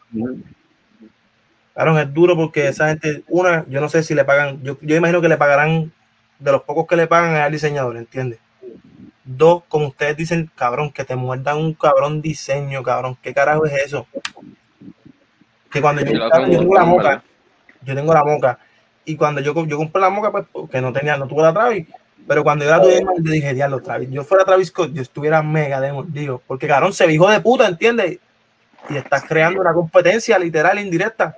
[1.74, 4.98] Claro, es duro porque esa gente, una, yo no sé si le pagan, yo, yo
[4.98, 5.94] imagino que le pagarán
[6.38, 8.40] de los pocos que le pagan al diseñador, ¿entiendes?
[9.24, 13.74] Dos, como ustedes dicen, cabrón, que te muerdan un cabrón diseño, cabrón, ¿qué carajo es
[13.86, 14.08] eso?
[15.70, 17.24] Que cuando yo, tengo la moca,
[17.84, 18.60] yo tengo la moca,
[19.06, 21.88] y cuando yo, yo compré la moca, pues, que no tenía, no tuve la Travis,
[22.28, 25.44] pero cuando yo la tuve, yo dije, diablo, Travis, yo fuera Travis Scott, yo estuviera
[25.44, 28.20] mega de digo, porque cabrón se dijo de puta, ¿entiendes?
[28.90, 31.36] Y estás creando una competencia literal indirecta.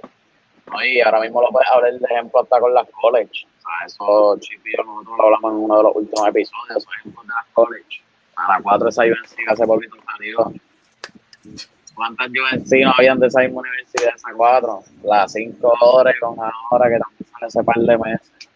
[0.68, 3.46] No, y ahora mismo lo puedes hablar de ejemplo hasta con las college.
[3.46, 7.28] O sea, eso, Chip nosotros lo hablamos en uno de los últimos episodios, esos ejemplos
[7.28, 8.04] de las college.
[8.36, 10.54] A las 4 esa UNC hace poquito salió.
[11.94, 14.84] ¿Cuántas UNC no habían de esa misma universidad, esas cuatro?
[15.04, 18.50] Las cinco horas con ahora que también sale ese par de meses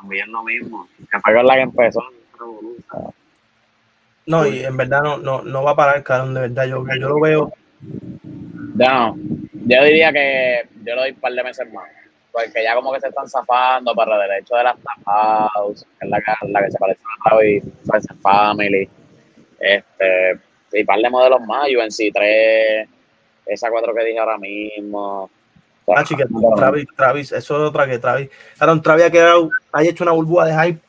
[0.00, 0.88] también lo mismo.
[1.10, 2.02] Que fue con la que empezó.
[4.26, 6.66] No, y en verdad no, no, no va a parar, cabrón, de verdad.
[6.66, 7.52] Yo, yo lo veo.
[8.74, 9.16] No,
[9.68, 11.88] yo diría que yo le doy un par de meses más.
[12.32, 16.10] Porque ya como que se están zafando para el derecho de las tapados, que es
[16.10, 17.64] la, la que se parece a Travis,
[18.22, 18.88] Family.
[19.58, 20.38] Este,
[20.72, 22.88] y par de modelos más, UNC 3,
[23.46, 25.30] esa 4 que dije ahora mismo.
[25.94, 28.28] Ah, chica, Travis, Travis, eso es otra que Travis.
[28.58, 30.80] Aaron Travis ha quedado, ha hecho una burbuja de hype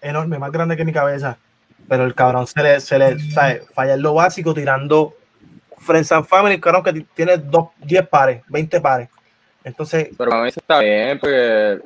[0.00, 1.36] enorme, más grande que mi cabeza.
[1.88, 5.14] Pero el cabrón se le, se le sabe, falla en lo básico tirando
[5.80, 9.08] Friends and Family, cabrón que tiene dos, 10 pares, 20 pares.
[9.64, 10.08] Entonces.
[10.16, 11.80] Pero para mí eso está bien, porque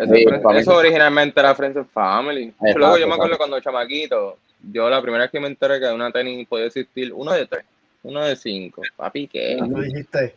[0.59, 2.53] eso, originalmente era Friends and Family.
[2.75, 6.11] Luego yo me acuerdo cuando chamaquito, yo la primera vez que me enteré que una
[6.11, 7.65] tenis podía existir uno de tres,
[8.03, 8.83] uno de cinco.
[8.97, 9.57] Papi, ¿qué?
[9.59, 10.35] Tú dijiste,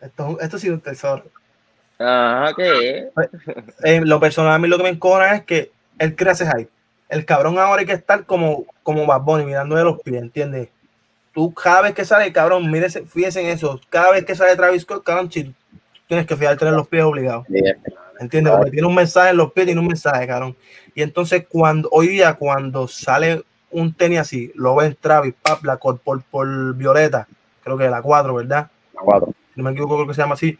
[0.00, 1.24] esto, esto ha sido un tesoro.
[1.98, 3.10] Ajá, ¿qué?
[3.14, 3.28] Pues,
[4.02, 6.70] lo personal a mí lo que me encona es que él crece hype.
[7.08, 10.68] El cabrón ahora hay que estar como, como Bad Bunny, mirando de los pies, ¿entiendes?
[11.34, 13.80] Tú cada vez que sale, cabrón, mírese, fíjese en eso.
[13.90, 17.44] Cada vez que sale Travis Scott, cabrón, tienes que fijarte en los pies obligado.
[18.20, 18.54] ¿Entiendes?
[18.54, 20.56] Porque tiene un mensaje en los pies, tiene un mensaje, cabrón.
[20.94, 25.76] Y entonces, cuando hoy día, cuando sale un tenis así, lo ven Travis, pap, la
[25.76, 27.26] por, por, Violeta,
[27.64, 28.70] creo que la 4, ¿verdad?
[28.94, 29.34] La 4.
[29.56, 30.56] No me equivoco, creo que se llama así.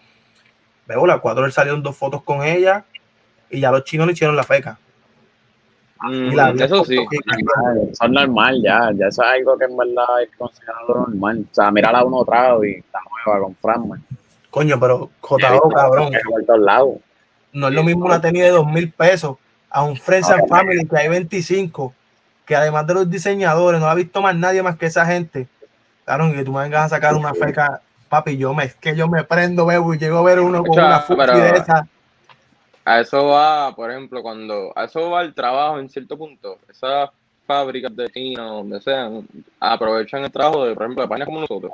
[0.88, 2.84] Veo la 4, él salieron dos fotos con ella
[3.48, 4.78] y ya los chinos le hicieron la feca.
[6.10, 6.98] Mm, eso sí.
[6.98, 11.46] Eso es normal ya, ya eso es algo que en verdad es considerado normal.
[11.50, 14.00] O sea, mirar a uno otra y está nueva con Franma.
[14.50, 15.38] Coño, pero JO,
[15.70, 16.12] cabrón.
[17.52, 19.36] No es lo mismo una tenis de dos mil pesos
[19.70, 21.92] a un Friends and Family que hay 25
[22.44, 25.48] que además de los diseñadores, no ha visto más nadie más que esa gente.
[26.04, 29.08] Claro, que tú me vengas a sacar una feca, papi, yo me, es que yo
[29.08, 31.88] me prendo, veo y llego a ver uno con una fuga de esa.
[32.84, 36.58] A eso va, por ejemplo, cuando a eso va el trabajo en cierto punto.
[36.68, 37.10] Esas
[37.46, 39.26] fábricas de China, donde sean,
[39.60, 41.72] aprovechan el trabajo de, por ejemplo, de páginas como nosotros.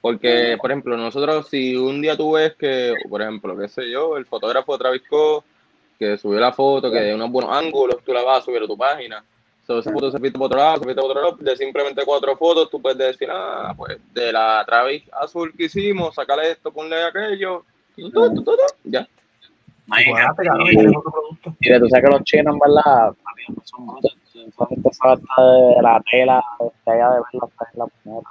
[0.00, 4.18] Porque, por ejemplo, nosotros, si un día tú ves que, por ejemplo, qué sé yo,
[4.18, 5.44] el fotógrafo Travis Scott,
[5.98, 8.66] que subió la foto, que de unos buenos ángulos, tú la vas a subir a
[8.66, 9.24] tu página
[9.66, 12.68] So, esa foto se por otro lado, se por otro lado, de simplemente cuatro fotos,
[12.68, 17.64] tú puedes decir, ah, pues de la Travis azul que hicimos, sacarle esto, ponle aquello,
[17.96, 19.08] y todo, todo, todo, ya.
[19.86, 23.12] Y, tú sabes que los chinos, en verdad,
[23.48, 24.16] no son brutos,
[24.56, 24.90] solamente
[25.76, 26.42] de la tela,
[26.86, 28.28] de allá de ver la primera.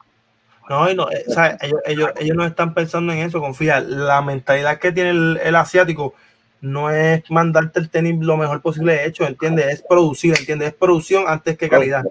[0.70, 3.82] No, y no, eh, o sea, ellos, ellos, ellos no están pensando en eso, confía.
[3.82, 6.14] La mentalidad que tiene el, el asiático
[6.62, 9.66] no es mandarte el tenis lo mejor posible hecho, ¿entiendes?
[9.68, 10.70] Es producir, ¿entiendes?
[10.70, 12.06] Es producción antes que calidad.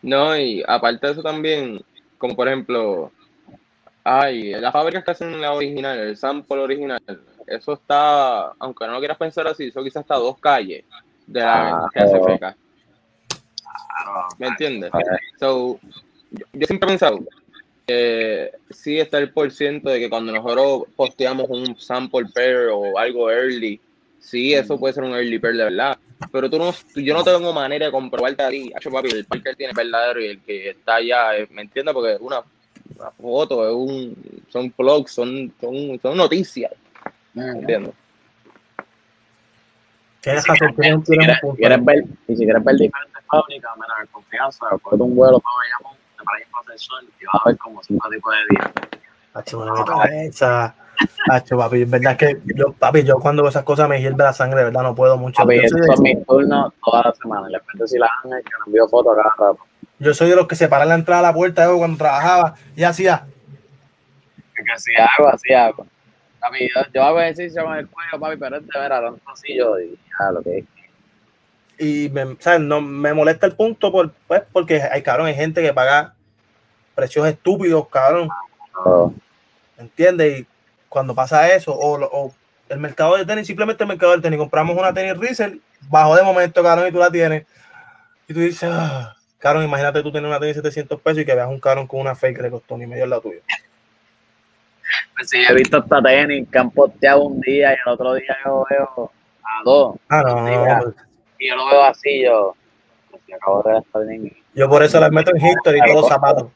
[0.00, 1.80] No, y aparte de eso también,
[2.18, 3.10] como por ejemplo,
[4.04, 7.02] hay las fábricas que hacen la original, el sample original,
[7.46, 10.84] eso está, aunque no lo quieras pensar así, eso quizás está a dos calles
[11.26, 12.56] de la ah, que hace feca.
[14.38, 14.90] ¿Me entiendes?
[15.38, 15.78] So,
[16.30, 17.18] yo siempre he pensado,
[17.86, 22.98] eh, sí está el por ciento de que cuando nosotros posteamos un sample pair o
[22.98, 23.80] algo early,
[24.18, 25.98] sí, eso puede ser un early pair de verdad.
[26.32, 29.72] Pero tú no, yo no tengo manera de comprobarte a ti, papi, el Parker tiene
[29.74, 31.92] verdadero y el que está allá, eh, ¿me entiendes?
[31.92, 32.42] Porque una,
[32.98, 34.16] una foto, es un,
[34.48, 36.72] son blogs, son, son, son noticias.
[37.36, 37.92] ¿Me entiendes?
[40.22, 40.44] Si quieres,
[41.56, 45.98] quieres, ver, y si quieres ver diferentes fábricas, mira, confianza, coge un vuelo para Bayamón
[46.24, 48.72] para ir para el sol y vas a ver como cinco tipos de días.
[49.34, 50.74] Hacho, una cabeza.
[51.30, 54.32] Hacho, papi, es verdad que yo, papi, yo cuando veo esas cosas me hierve la
[54.32, 55.42] sangre, de verdad, no puedo mucho.
[55.42, 57.48] Papi, esto es mi turno toda la semana.
[57.48, 59.62] Le repente si la Ángel que me envió fotos cada rato.
[59.98, 62.54] Yo soy de los que se paran la entrada a la puerta yo, cuando trabajaba
[62.74, 63.26] y hacía.
[64.56, 65.86] Que si hago, así hago.
[66.40, 69.78] Papi, yo, yo hago ejercicio con el cuello, papi, pero es de tanto así yo
[69.80, 70.64] y ya lo que es
[71.78, 72.60] y me, ¿sabes?
[72.60, 76.14] No, me molesta el punto por, pues, porque hay cabrón, hay gente que paga
[76.94, 78.28] precios estúpidos, cabrón.
[79.76, 80.40] ¿Me ¿Entiendes?
[80.40, 80.46] Y
[80.88, 82.32] cuando pasa eso, o,
[82.68, 86.22] el mercado de tenis, simplemente el mercado del tenis, compramos una tenis Riesel, bajo de
[86.22, 87.46] momento, cabrón, y tú la tienes.
[88.26, 91.34] Y tú dices, ah, cabrón, imagínate tú tener una tenis de 700 pesos y que
[91.34, 93.40] veas un cabrón con una fake que le costó ni medio la tuya.
[95.16, 98.36] Pues sí, he visto esta tenis que han posteado un día y el otro día
[98.44, 99.10] yo veo
[99.42, 99.96] a dos.
[100.08, 100.94] Ah, no,
[101.38, 102.54] y yo lo veo así, yo.
[103.10, 106.48] Pues, acabo de yo por eso las meto en history y todos los zapatos.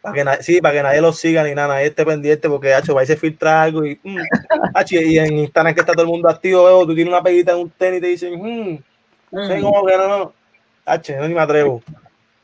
[0.00, 2.94] Para que, sí, para que nadie los siga ni nada, nadie esté pendiente porque, hecho,
[2.94, 4.18] va a se filtra algo y, mm,
[4.90, 7.58] y en Instagram que está todo el mundo activo, veo, tú tienes una peguita en
[7.58, 8.78] un tenis y te dicen, mmm,
[9.30, 10.32] no sé cómo que no, no,
[10.84, 11.82] H, no ni me atrevo.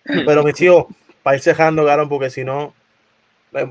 [0.05, 0.88] Pero mis tío,
[1.22, 2.72] para ir cejando, cabrón, porque si no,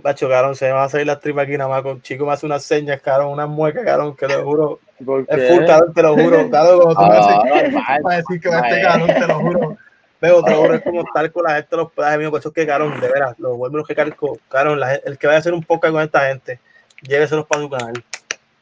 [0.02, 2.34] Pacho, cabrón, se me va a salir la tripa aquí nada más con chico, me
[2.34, 4.80] hace unas señas, cabrón, unas muecas, cabrón, que te lo juro.
[5.00, 6.50] Es full, cabrón, te lo juro.
[6.52, 7.74] Cabrón, como tú me haces,
[8.04, 9.78] para decir que este cabrón, te lo juro.
[10.22, 12.56] Veo otro es como estar con la gente de los pedajes míos, por eso es
[12.56, 15.64] que Caron, de veras, los vuelvo que cargo, Caron, el que vaya a hacer un
[15.64, 16.60] podcast con esta gente,
[17.02, 18.04] lléveselos para su canal,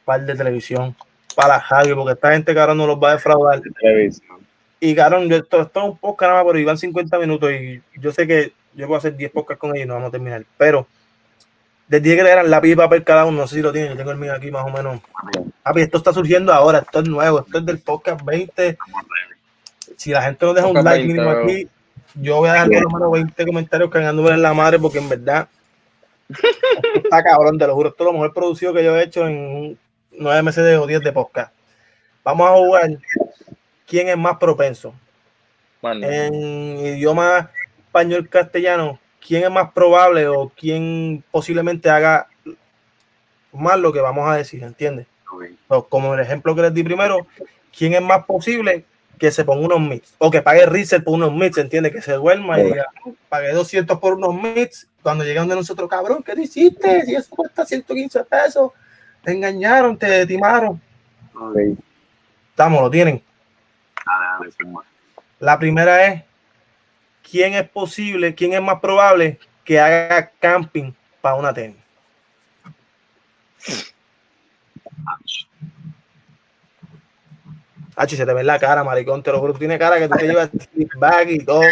[0.04, 0.94] par de televisión,
[1.34, 3.60] para Javi, porque esta gente, Caron, no los va a defraudar.
[4.78, 8.12] Y Caron, esto, esto es un podcast nada más, pero iban 50 minutos y yo
[8.12, 10.86] sé que yo puedo hacer 10 podcasts con ellos y no vamos a terminar, pero
[11.88, 14.10] desde que eran lápiz y papel cada uno, no sé si lo tienen, yo tengo
[14.10, 15.00] el mío aquí más o menos.
[15.62, 18.78] Papi, esto está surgiendo ahora, esto es nuevo, esto es del podcast 20
[19.98, 21.68] si la gente no deja un like mínimo aquí,
[22.14, 25.08] yo voy a dejar por lo menos 20 comentarios cagándome en la madre porque en
[25.08, 25.48] verdad
[26.94, 29.76] está cabrón, te lo juro, esto es lo mejor producido que yo he hecho en
[30.12, 31.52] nueve meses de, o 10 de podcast.
[32.22, 32.90] Vamos a jugar
[33.86, 34.94] quién es más propenso.
[35.82, 42.28] En idioma español castellano, quién es más probable o quién posiblemente haga
[43.52, 45.06] más lo que vamos a decir, ¿entiendes?
[45.88, 47.26] como el ejemplo que les di primero,
[47.76, 48.84] quién es más posible
[49.18, 52.12] que se ponga unos mix o que pague reset por unos mix, entiende que se
[52.12, 52.86] duerma y diga,
[53.28, 57.04] pagué 200 por unos mix, cuando llegan de nosotros, cabrón, ¿qué hiciste?
[57.04, 58.72] Si eso cuesta 115 pesos,
[59.22, 60.80] te engañaron, te timaron.
[62.50, 63.22] Estamos, lo tienen.
[65.40, 66.22] La primera es,
[67.30, 71.76] ¿quién es posible, quién es más probable que haga camping para una tenis?
[77.96, 80.28] Hachi, se te ve la cara, maricón, te lo juro, tiene cara que tú te
[80.28, 80.50] llevas
[80.96, 81.62] back y todo.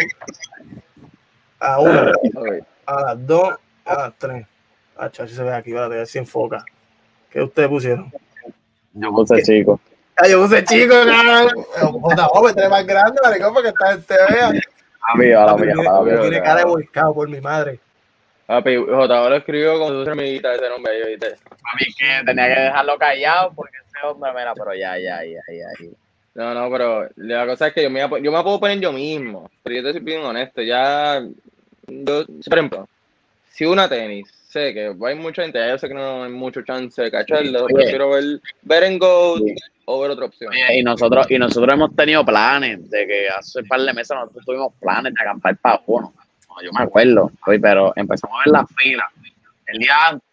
[1.59, 2.11] A una,
[2.85, 3.55] a las dos,
[3.85, 4.45] a las tres.
[4.97, 6.65] Hachi, se ve aquí, vale, se enfoca.
[7.29, 8.11] ¿Qué ustedes pusieron?
[8.93, 9.79] Yo puse chico.
[10.17, 11.65] Ah, yo puse chico, cabrón.
[12.01, 14.51] Jota, me trae más grande, maricón, para que te vea.
[15.07, 16.21] Amigo, la mía, la mía.
[16.21, 17.79] Tiene cara de volcado por mi madre.
[18.45, 19.29] Papi, J.
[19.29, 21.35] lo escribió con su amiguita ese nombre ahí, ¿viste?
[21.49, 25.67] Papi, que tenía que dejarlo callado porque ese hombre, mira, pero ya, ya, ya, ya.
[25.79, 25.89] ya.
[26.35, 29.49] No, no, pero la cosa es que yo me, yo me puedo poner yo mismo.
[29.63, 30.61] Pero yo te soy bien honesto.
[30.61, 31.21] Ya,
[31.87, 32.87] yo, por ejemplo,
[33.49, 34.27] si una tenis,
[34.57, 37.65] sé que hay mucha gente, yo sé que no hay mucho chance de cacharlo.
[37.67, 39.37] Prefiero ver, ver en Go
[39.85, 40.51] o ver otra opción.
[40.73, 44.45] y nosotros, y nosotros hemos tenido planes de que hace un par de meses nosotros
[44.45, 46.13] tuvimos planes de acampar para uno.
[46.63, 47.31] yo me acuerdo,
[47.61, 49.05] pero empezamos a ver la fila
[49.67, 50.27] el día antes.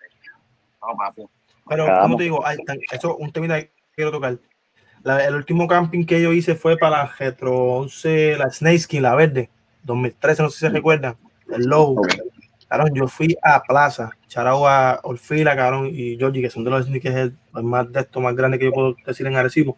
[0.81, 1.23] No, papi.
[1.67, 2.45] Pero, como te digo,
[2.93, 4.37] eso es un tema que quiero tocar
[5.05, 9.51] el último camping que yo hice fue para la Retro 11, la Snakeskin, la verde,
[9.83, 11.17] 2013, no sé si se recuerdan,
[11.53, 12.01] el low.
[12.69, 16.87] Claro, yo fui a Plaza, Charao a Orfila, cabrón, y Georgie, que son de los
[16.87, 19.77] sneakers más de esto, más grandes que yo puedo decir en Arecibo.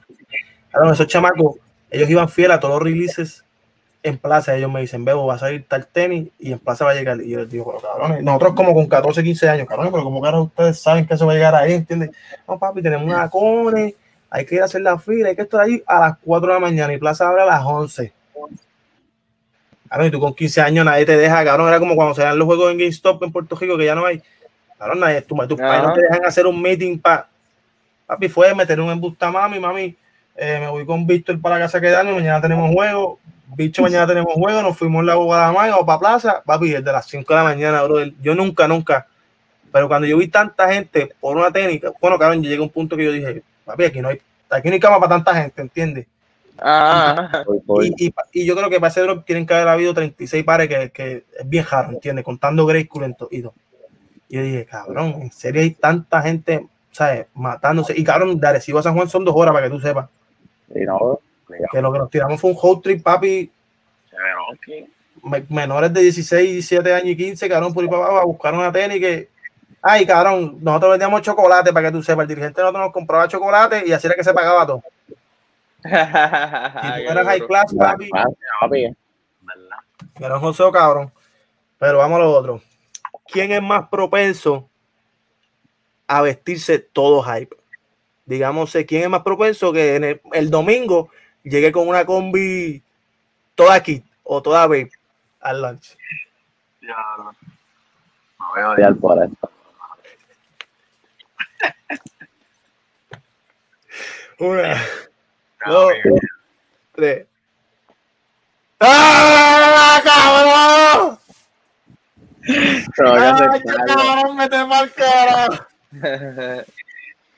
[0.70, 1.57] Claro, esos chamacos,
[1.91, 3.45] ellos iban fieles a todos los releases
[4.03, 4.57] en Plaza.
[4.57, 7.20] Ellos me dicen, Bebo, va a salir tal tenis y en Plaza va a llegar.
[7.20, 10.24] Y yo les digo, pero cabrón, nosotros como con 14, 15 años, cabrón, pero como
[10.24, 12.11] ahora ustedes saben que eso va a llegar ahí, ¿entiendes?
[12.47, 13.95] No, papi, tenemos una cone
[14.30, 16.55] hay que ir a hacer la fila, hay que estar ahí a las 4 de
[16.55, 18.12] la mañana y Plaza abre a las 11.
[19.89, 22.39] Claro, y tú con 15 años nadie te deja, cabrón, era como cuando se dan
[22.39, 24.22] los juegos en GameStop en Puerto Rico, que ya no hay.
[24.78, 27.28] Cabrón, nadie, tus tu padres no te dejan hacer un meeting para.
[28.07, 29.97] Papi, fue meter un embusta mami, mami.
[30.37, 33.18] Eh, me voy con Víctor para la casa a quedarme, mañana tenemos juego.
[33.57, 36.43] Bicho, mañana tenemos juego, nos fuimos en la Guadalajara o para Plaza.
[36.45, 38.05] Papi, desde las 5 de la mañana, bro.
[38.20, 39.07] Yo nunca, nunca.
[39.72, 42.70] Pero cuando yo vi tanta gente por una técnica, bueno, cabrón, yo llegué a un
[42.70, 44.20] punto que yo dije, papi, aquí no hay,
[44.51, 46.07] aquí no hay cama para tanta gente, ¿entiendes?
[46.59, 47.44] Ah,
[47.82, 50.68] y, y, y, yo creo que para ese drop tienen que haber habido 36 pares
[50.68, 52.24] que, que es bien raro, ¿entiendes?
[52.24, 53.52] Contando Grace Culento y dos.
[54.28, 57.26] Y yo dije, cabrón, en serio hay tanta gente, ¿sabes?
[57.34, 57.94] Matándose.
[57.96, 60.09] Y cabrón, de Arecibo a San Juan son dos horas para que tú sepas.
[60.68, 61.20] no,
[61.70, 63.50] que lo que nos tiramos fue un hot trip, papi.
[65.48, 68.72] Menores de 16, 17 años y 15, cabrón, por ir para abajo a buscar una
[68.72, 69.28] tenis que
[69.88, 72.24] Ay, cabrón, nosotros vendíamos chocolate para que tú sepas.
[72.24, 74.82] El dirigente nosotros nos compraba chocolate y así era que se pagaba todo.
[75.87, 78.11] Si tú eras high class, papi.
[80.18, 81.12] Era un joseo, cabrón.
[81.78, 82.62] Pero vamos a lo otro.
[83.26, 84.68] ¿Quién es más propenso
[86.07, 87.57] a vestirse todo hype?
[88.24, 91.11] Digamos, ¿quién es más propenso que en el, domingo
[91.43, 92.82] llegue con una combi
[93.55, 94.91] toda aquí o toda babe
[95.41, 95.97] al lunch?
[96.80, 97.34] Ya, no.
[98.39, 99.51] Me voy a odiar por esto.
[104.39, 104.82] Una,
[105.64, 105.92] dos,
[106.92, 107.26] tres.
[108.80, 111.18] ¡Ah, cabrón!
[112.98, 113.86] No van a aceptarlo.
[113.86, 115.46] cabrón, me te mal cara.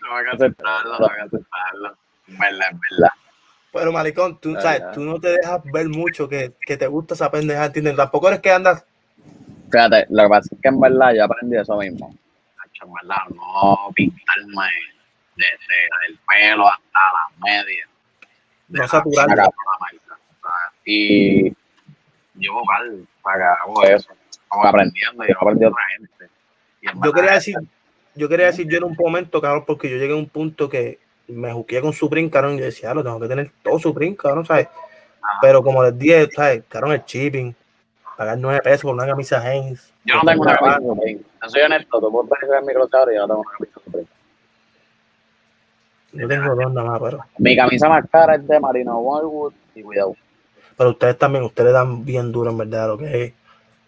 [0.00, 1.96] No van a aceptarlo, no van a aceptarlo.
[2.26, 3.12] Verdad, verdad.
[3.72, 7.30] Pero maricón, tú, sabes, tú no te dejas ver mucho que, que te gusta esa
[7.30, 7.96] pendeja, ¿entiendes?
[7.96, 8.84] Tampoco eres que andas.
[9.70, 12.14] Fíjate, lo que pasa es que en verdad yo aprendí eso mismo.
[12.80, 14.70] En verdad, no pintarme
[15.34, 17.88] desde el pelo hasta las medias.
[18.68, 19.50] No saturando.
[20.84, 21.54] Y
[22.34, 24.10] llevo mal para hago eso,
[24.48, 26.30] como aprendiendo y yo aprendí a otra gente.
[27.04, 27.56] Yo quería decir,
[28.14, 30.98] yo quería decir yo en un momento, cabrón, porque yo llegué a un punto que
[31.26, 33.78] me juqué con su print, cabrón, y yo decía, ah, lo tengo que tener todo
[33.78, 34.68] su print, cabrón, ¿sabes?
[35.42, 36.62] Pero como les dije, ¿sabes?
[36.68, 37.54] Cabrón, el shipping,
[38.16, 39.92] pagar nueve pesos por una camisa Haynes.
[40.04, 41.20] Yo no tengo una camisa Supreme.
[41.42, 44.08] No soy honesto, tú puedes ver mi cruzado y yo no tengo una camisa Supreme.
[46.12, 47.18] Yo tengo dos nada más, pero.
[47.38, 50.16] Mi camisa más cara es de Marino Wildwood y cuidado.
[50.76, 53.32] Pero ustedes también, ustedes dan bien duro en verdad lo que es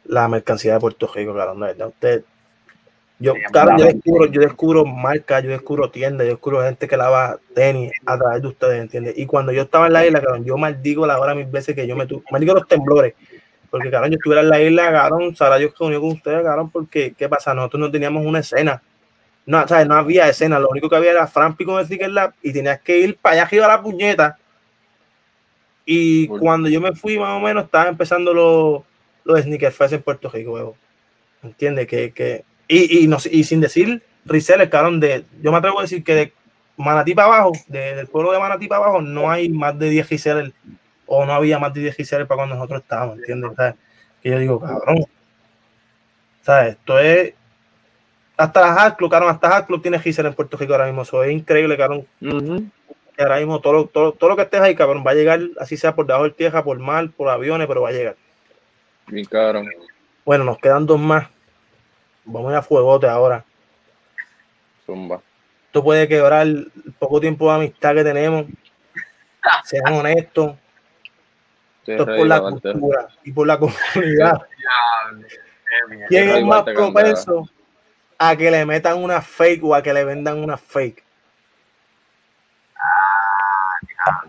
[0.04, 1.66] la mercancía de Puerto Rico, claro, ¿no?
[1.66, 1.88] verdad.
[1.88, 2.24] Ustedes
[3.20, 7.38] yo, claro, yo descubro, yo descubro marcas, yo descubro tiendas, yo descubro gente que lava
[7.54, 9.18] tenis a través de ustedes, ¿entiendes?
[9.18, 11.86] Y cuando yo estaba en la isla, cabrón, yo maldigo la hora mil veces que
[11.86, 13.12] yo me tuve, maldigo los temblores,
[13.70, 17.12] porque, cabrón, yo estuviera en la isla, cabrón, Dios que unió con ustedes, cabrón, porque,
[17.12, 17.52] ¿qué pasa?
[17.52, 18.82] Nosotros no teníamos una escena,
[19.46, 19.86] no, ¿sabes?
[19.86, 22.80] No había escena, lo único que había era Frampi con el Sticker Lab y tenías
[22.80, 24.38] que ir para allá arriba a la puñeta.
[25.84, 28.82] Y cuando yo me fui, más o menos, estaban empezando los,
[29.24, 30.76] los Sneaker Fest en Puerto Rico, huevo.
[31.42, 31.86] ¿Entiendes?
[31.86, 35.82] Que, que y, y, no, y sin decir reseller, cabrón, de, yo me atrevo a
[35.82, 36.32] decir que de
[36.76, 40.52] Manatí para abajo, del pueblo de Manatí para abajo, no hay más de 10 resellers
[41.06, 43.50] o no había más de 10 resellers para cuando nosotros estábamos, ¿entiendes?
[44.22, 45.04] Que yo digo, cabrón,
[46.42, 46.76] ¿sabes?
[46.76, 47.34] Esto es.
[48.40, 51.02] Hasta la Hack Club, cabrón, hasta Hack Club tiene resellers en Puerto Rico ahora mismo,
[51.02, 52.06] eso es increíble, cabrón.
[52.18, 55.76] Que ahora mismo todo, todo, todo lo que estés ahí, cabrón, va a llegar, así
[55.76, 58.16] sea por debajo de tierra, por mar, por aviones, pero va a llegar.
[59.08, 59.68] Bien, cabrón.
[60.24, 61.28] Bueno, nos quedan dos más.
[62.24, 63.44] Vamos a fuegote ahora.
[64.86, 65.20] Zumba.
[65.66, 68.46] Esto puede quebrar el poco tiempo de amistad que tenemos.
[69.64, 70.56] Sean honestos.
[71.86, 74.40] Esto es por la cultura y por la comunidad.
[76.08, 77.46] ¿Quién es más propenso
[78.20, 81.02] a que le metan una fake o a que le vendan una fake?
[82.76, 84.24] Ah,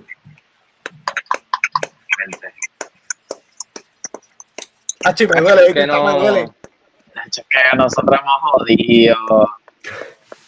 [5.03, 6.03] Ah, me duele, que no...
[6.03, 6.51] me duele
[7.49, 9.15] que nosotros hemos jodido.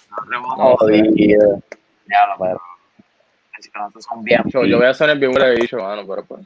[0.09, 1.61] Nosotros hemos jodido.
[2.07, 2.61] Ya lo pero.
[3.75, 4.43] Nosotros son bien.
[4.45, 6.45] Yo, yo voy a hacer el vivo de bicho, mano, pero pues.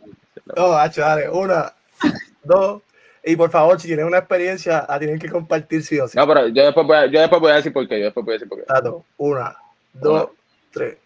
[0.55, 1.29] No, hacho, dale.
[1.29, 1.73] Una,
[2.43, 2.81] dos.
[3.27, 6.17] Y por favor, si tienes una experiencia, la tienen que compartir sí o sí.
[6.17, 7.99] No, pero yo después voy a, yo después voy a decir por qué.
[7.99, 8.63] Yo después voy a decir por qué.
[8.63, 9.57] Tato, una,
[9.93, 10.29] dos,
[10.71, 10.97] tres.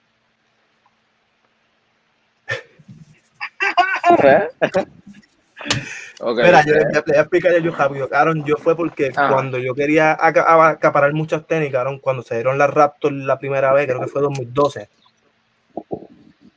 [6.23, 8.07] Okay, Mira, yo le, voy a explicar yo rápido.
[8.11, 12.69] Aaron, yo fue porque cuando yo quería acaparar muchas tenis, Aaron, cuando se dieron las
[12.69, 14.87] Raptors la primera vez, creo que fue 2012.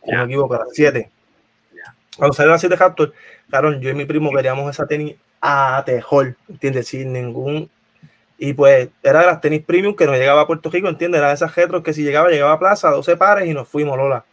[0.07, 1.11] No me equivoco, las 7.
[2.19, 3.13] Cuando salieron las 7 Raptors,
[3.53, 5.17] Aaron, yo y mi primo queríamos esa tenis
[5.47, 6.89] a tejol, ¿entiendes?
[6.89, 7.71] Sin ningún.
[8.39, 11.19] Y pues era de las tenis premium que no llegaba a Puerto Rico, ¿entiendes?
[11.19, 13.97] Era de esas retros que si llegaba, llegaba a plaza, 12 pares y nos fuimos,
[13.99, 14.25] Lola.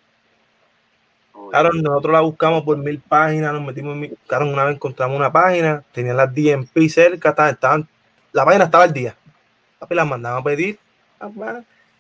[1.49, 5.17] Claro, nosotros la buscamos por mil páginas, nos metimos en mil, claro, una vez encontramos
[5.17, 7.89] una página, tenían las DMP cerca, estaban,
[8.31, 9.13] la página estaba al día.
[9.79, 10.79] Papi, las mandamos a pedir.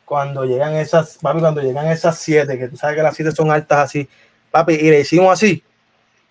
[0.05, 3.51] Cuando llegan esas, papi, cuando llegan esas siete, que tú sabes que las siete son
[3.51, 4.07] altas así,
[4.51, 5.61] papi, y le hicimos así,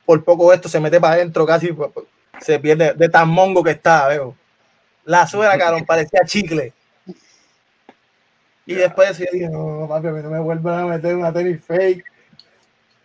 [0.06, 1.74] por poco esto se mete para adentro, casi
[2.40, 4.34] se pierde de tan mongo que está, veo.
[5.04, 6.72] La suela, cabrón, parecía chicle.
[8.66, 11.64] Y después yo dije, no, papi, a mí no me vuelven a meter una tenis
[11.64, 12.04] fake.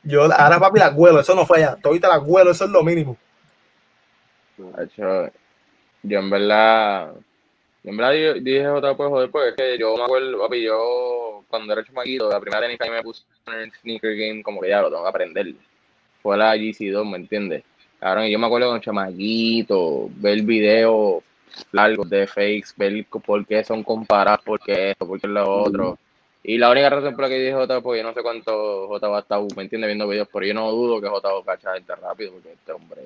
[0.03, 1.77] Yo ahora papi la huelo, eso no fue allá.
[1.81, 3.17] Todita la huelo, eso es lo mínimo.
[4.57, 7.13] Yo en verdad,
[7.83, 11.43] yo en verdad dije otra pues joder, porque es que yo me acuerdo, papi, yo
[11.49, 14.69] cuando era chamaquito, la primera tenis que me puse en el sneaker game, como que
[14.69, 15.55] ya lo tengo que aprender.
[16.21, 17.63] Fue la GC2, ¿me entiendes?
[18.05, 21.23] Ahora yo me acuerdo con chamaquito, ver videos
[21.71, 25.97] largos de fakes, ver por qué son comparados, por qué esto, por qué lo otro.
[26.43, 29.07] Y la única razón por la que dije J, pues yo no sé cuánto J
[29.07, 31.43] va a estar, me entiende, viendo videos, pero yo no dudo que J va a
[31.43, 33.01] cachar gente rápido, porque este hombre.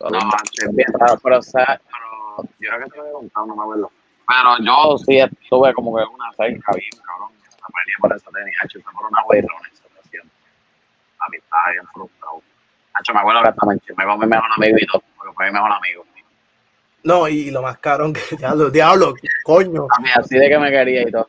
[0.00, 3.46] No, es bien raro, pero, o sea, pero yo creo que te lo he contado,
[3.46, 3.90] no me acuerdo.
[4.28, 7.30] Pero yo sí estuve como que una cerca bien, cabrón.
[7.32, 10.30] Me peleé por esa tenis, hecho, por una güey esa ocasión.
[11.20, 12.42] A mí estaba bien frustrado.
[12.94, 15.52] Hacho, me acuerdo que hasta me con mi mejor amigo y todo, porque fue mi
[15.52, 16.04] mejor amigo.
[17.04, 19.86] No, y lo más caro que diablo, diablo, coño.
[19.90, 21.28] A mí así de que me quería y todo.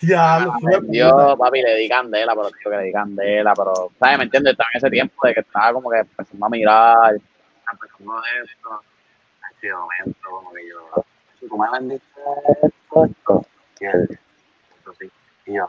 [0.00, 0.46] Ya,
[0.88, 4.18] yo, papi, le di candela, pero tío, que le di candela, pero, ¿sabes?
[4.18, 4.52] ¿Me entiendes?
[4.52, 7.14] Estaba en ese tiempo de que estaba como que empezando a mirar,
[7.72, 8.82] empezando de esto,
[9.40, 11.04] en ese momento, como que yo,
[11.48, 12.20] ¿cómo me vendiste
[12.62, 13.04] esto?
[13.04, 13.46] esto?
[13.80, 14.18] Y él,
[14.82, 15.10] eso sí,
[15.46, 15.66] y yo.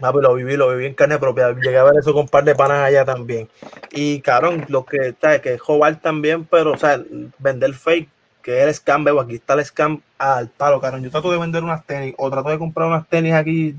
[0.00, 1.52] Papi, lo viví, lo viví en carne propia.
[1.52, 3.48] Llegué a ver eso con un par de panas allá también.
[3.90, 7.02] Y, cabrón, lo que está que es jobar también, pero, o sea,
[7.38, 8.08] vender fake
[8.48, 10.96] que es el scam, veo aquí está el scam al palo, caro.
[10.96, 13.76] Yo trato de vender unas tenis o trato de comprar unas tenis aquí,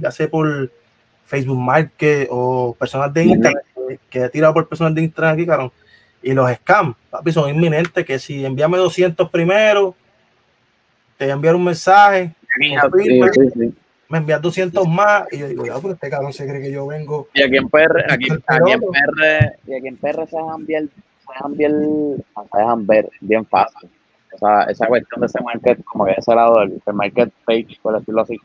[0.00, 0.70] ya sea por
[1.26, 3.62] Facebook Market o personas de Instagram,
[4.08, 5.70] que, he tirado por personas de Instagram aquí, caro.
[6.22, 9.94] Y los scams, papi, son inminentes, que si envíame 200 primero,
[11.18, 12.32] te voy a enviar un mensaje,
[14.08, 16.86] me envías 200 más, y yo digo, ya, pero este cabrón se cree que yo
[16.86, 17.28] vengo.
[17.34, 20.88] Y aquí en PR, aquí, aquí en PR, y aquí en PR se dejan ver,
[20.88, 21.72] se dejan ver,
[22.52, 23.90] se dejan ver bien fácil.
[24.32, 27.98] O sea, esa cuestión de ese market, como que ese lado del market page, por
[27.98, 28.38] decirlo así,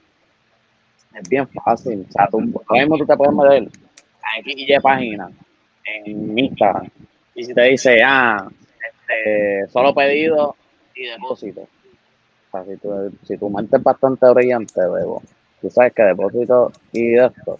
[1.13, 2.05] es bien fácil.
[2.09, 3.63] O sea, tú, mismo tú te puedes meter
[4.39, 5.29] X y Y página,
[5.83, 6.89] en Instagram,
[7.35, 8.47] y si te dice, ah,
[8.89, 10.55] este, solo pedido
[10.95, 11.61] y depósito.
[11.61, 15.21] O sea, si tu, si tu mente es bastante brillante, luego,
[15.61, 17.57] tú sabes que depósito y esto,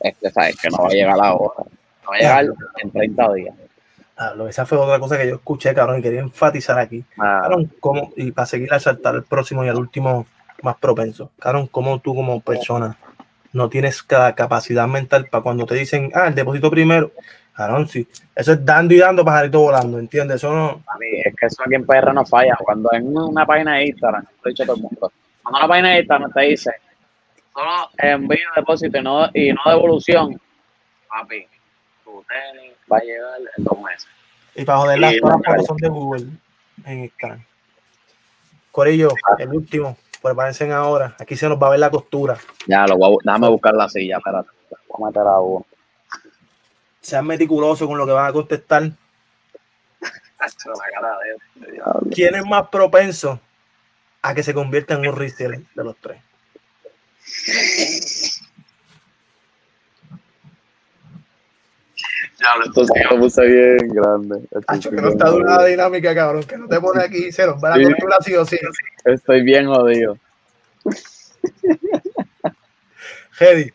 [0.00, 1.64] es que sabes que no va a llegar a hora.
[2.04, 2.46] No va a llegar
[2.82, 3.54] en 30 días.
[4.16, 7.04] Ah, esa fue otra cosa que yo escuché, cabrón, y quería enfatizar aquí.
[7.18, 7.48] Ah.
[7.78, 10.26] ¿cómo, y para seguir a saltar el próximo y el último
[10.62, 11.30] más propenso.
[11.38, 12.96] Cabrón, como tú como persona
[13.52, 17.12] no tienes cada capacidad mental para cuando te dicen, ah, el depósito primero.
[17.54, 18.06] Cabrón, sí.
[18.34, 20.36] Eso es dando y dando, pajarito volando, ¿entiendes?
[20.36, 20.82] Eso no.
[20.86, 22.56] A mí, es que eso aquí en PR no falla.
[22.60, 25.88] Cuando en una página de Instagram, lo he dicho todo el mundo, cuando una página
[25.90, 26.70] de Instagram te dice,
[27.58, 30.40] solo envío depósito y no, y no devolución,
[31.08, 31.46] papi,
[32.04, 34.06] tu tenis va a llegar en dos meses.
[34.54, 36.26] Y para joder las cosas son de Google
[36.84, 37.44] en Instagram.
[38.70, 41.16] Corillo, el último prepárense ahora.
[41.18, 42.36] Aquí se nos va a ver la costura.
[42.66, 44.50] Ya, lo voy a, déjame buscar la silla, espérate.
[44.88, 45.66] Voy a meter a uno.
[47.00, 48.90] Sean meticulosos con lo que van a contestar.
[52.12, 53.40] ¿Quién es más propenso
[54.22, 56.20] a que se convierta en un reseller de los tres?
[62.40, 64.40] Ya, esto se lo puse bien grande.
[64.68, 66.44] Hacho, que no está dura la dinámica, cabrón.
[66.44, 67.58] Que no te pone aquí cero.
[67.62, 68.58] Va la costura sí o sí.
[69.04, 70.16] Estoy bien jodido.
[73.40, 73.72] Heady.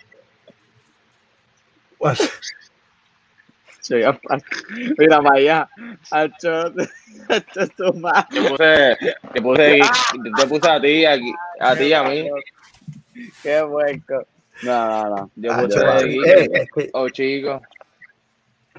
[4.97, 5.69] Mira para allá.
[6.11, 6.73] Hacho,
[7.75, 8.27] tu madre.
[8.31, 8.97] Te puse,
[9.33, 9.81] te puse,
[10.37, 12.29] te puse a ti, aquí, a ti, a mí.
[13.41, 14.25] Qué hueco.
[14.63, 15.31] No, no, no.
[15.35, 16.19] Yo aquí.
[16.25, 17.61] Eh, oh, chico.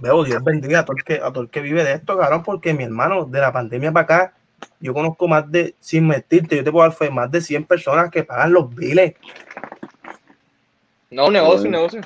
[0.00, 2.42] Veo, Dios bendiga a todo, el que, a todo el que vive de esto, cabrón,
[2.42, 4.34] porque mi hermano, de la pandemia para acá,
[4.80, 8.10] yo conozco más de, sin mentirte, yo te puedo dar fe, más de 100 personas
[8.10, 9.14] que pagan los biles.
[11.10, 12.00] No, un negocio, un negocio.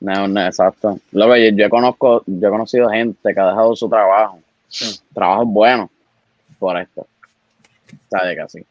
[0.00, 0.98] No, no, exacto.
[1.10, 4.38] Lo que yo, conozco, yo he conocido gente que ha dejado su trabajo,
[5.12, 5.90] trabajo bueno,
[6.58, 7.06] por esto.
[8.08, 8.64] Sabe que así.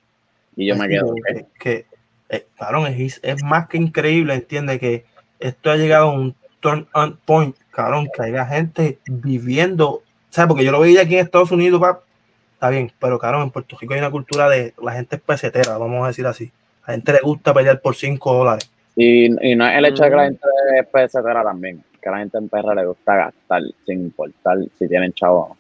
[0.56, 1.14] Y yo me quedo.
[1.16, 1.86] Que, que
[2.30, 5.06] eh, cabrón, es, es, más que increíble, entiende que
[5.40, 10.50] esto ha llegado a un turn on point cabrón, que haya gente viviendo, ¿sabes?
[10.50, 12.02] Porque yo lo veía aquí en Estados Unidos, pap,
[12.54, 15.78] está bien, pero cabrón, en Puerto Rico hay una cultura de la gente es pesetera,
[15.78, 16.52] vamos a decir así.
[16.84, 18.70] A la gente le gusta pelear por 5 dólares.
[18.96, 20.42] Y, y, no es el hecho de que la gente
[20.80, 24.88] es pesetera también, que a la gente en perra le gusta gastar sin importar si
[24.88, 25.56] tienen chavo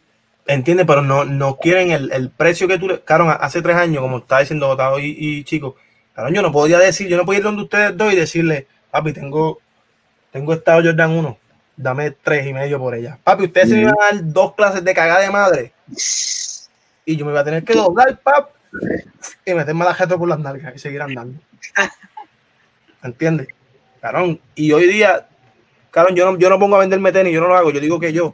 [0.47, 3.01] Entiende, pero no, no quieren el, el precio que tú le.
[3.01, 5.75] Cabrón, hace tres años, como está diciendo Botado y, y Chico,
[6.17, 9.13] cabrón, yo no podía decir, yo no podía ir donde ustedes dos y decirle, papi,
[9.13, 9.61] tengo,
[10.31, 11.37] tengo estado Jordan 1
[11.77, 13.17] dame tres y medio por ella.
[13.23, 15.71] Papi, ustedes se me iban a dar dos clases de cagada de madre.
[17.05, 18.49] Y yo me iba a tener que doblar, pap,
[19.45, 21.39] y meterme la jeta por las nalgas y seguir andando.
[23.03, 23.47] ¿Entiendes?
[24.01, 25.27] Carón, y hoy día,
[25.91, 27.99] carón, yo no, yo no pongo a venderme tenis, yo no lo hago, yo digo
[27.99, 28.33] que yo,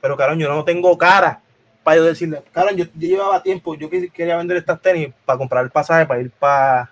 [0.00, 1.40] pero carón, yo no tengo cara
[1.82, 5.70] para yo decirle, carón, yo, llevaba tiempo, yo quería vender estas tenis para comprar el
[5.70, 6.90] pasaje, para ir para,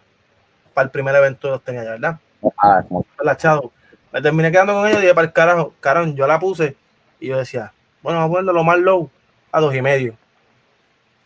[0.72, 2.18] para el primer evento de los tenis allá, ¿verdad?
[2.58, 2.82] Ah,
[3.22, 3.72] la chado
[4.12, 6.76] me terminé quedando con ella y dije, para el carajo, carón, yo la puse
[7.18, 9.10] y yo decía, bueno, vamos a ponerlo lo más low
[9.50, 10.16] a dos y medio.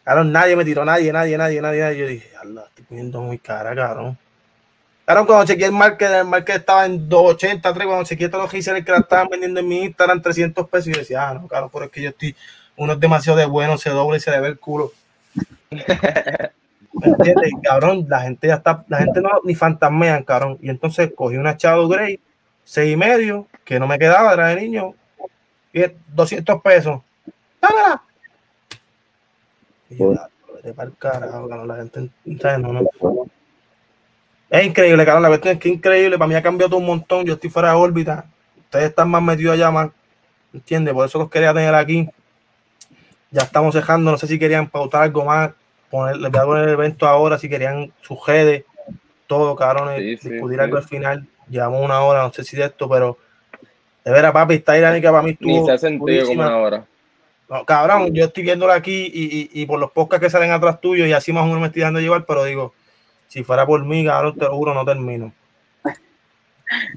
[0.04, 1.98] Carón, nadie me tiró, nadie, nadie, nadie, nadie, nadie.
[1.98, 4.16] Yo dije, Allah, estoy poniendo muy cara, carón.
[5.04, 8.84] Carón, cuando chequeé el market, el market estaba en 280, 3, cuando chequeé todos los
[8.84, 11.70] que la estaban vendiendo en mi Instagram 300 pesos, y yo decía, ah, no, carón,
[11.72, 12.36] pero es que yo estoy,
[12.76, 14.92] uno es demasiado de bueno, se dobla y se le ve el culo.
[17.00, 17.52] ¿Me entiendes?
[17.62, 20.58] Cabrón, la gente ya está, la gente no ni fantasmean, cabrón.
[20.60, 22.20] Y entonces cogí una Shadow Grey
[22.66, 24.94] seis y medio, que no me quedaba, era de niño,
[25.72, 27.00] y 200 pesos.
[27.62, 28.02] ¡Dámela!
[29.88, 30.14] Y yo,
[30.74, 32.10] para el carajo, la gente,
[32.58, 32.82] no, no.
[34.50, 36.86] Es increíble, cabrón, la verdad es que es increíble, para mí ha cambiado todo un
[36.86, 38.26] montón, yo estoy fuera de órbita,
[38.58, 39.90] ustedes están más metidos allá, más,
[40.52, 40.92] ¿entiendes?
[40.92, 42.08] Por eso los quería tener aquí.
[43.30, 45.50] Ya estamos dejando, no sé si querían pautar algo más,
[45.90, 48.64] poner, les voy a poner el evento ahora, si querían su redes,
[49.26, 53.18] todo, cabrón, discutir algo al final llevamos una hora, no sé si de esto, pero
[54.04, 55.60] de veras, papi, está iránica para mí estuvo.
[55.60, 56.84] Ni se ha sentido como una hora.
[57.48, 61.06] No, cabrón, yo estoy viéndola aquí y, y, por los podcasts que salen atrás tuyo
[61.06, 62.74] y así más o menos me estoy dando llevar, pero digo,
[63.28, 65.32] si fuera por mí, cabrón, te lo juro, no termino.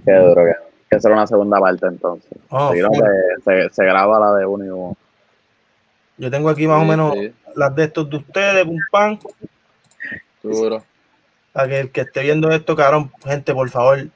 [0.04, 0.56] Qué duro, que,
[0.90, 2.32] que será una segunda parte entonces.
[2.50, 2.74] Oh,
[3.46, 4.98] se, se, graba la de uno y uno.
[6.18, 7.16] Yo tengo aquí más o menos
[7.60, 9.20] las de estos de ustedes, un pan.
[10.42, 10.84] Seguro.
[11.52, 14.08] Para que el que esté viendo esto, cabrón, gente, por favor,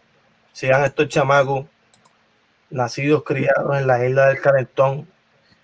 [0.54, 1.66] sigan estos chamacos
[2.70, 5.08] nacidos, criados en la isla del Calentón.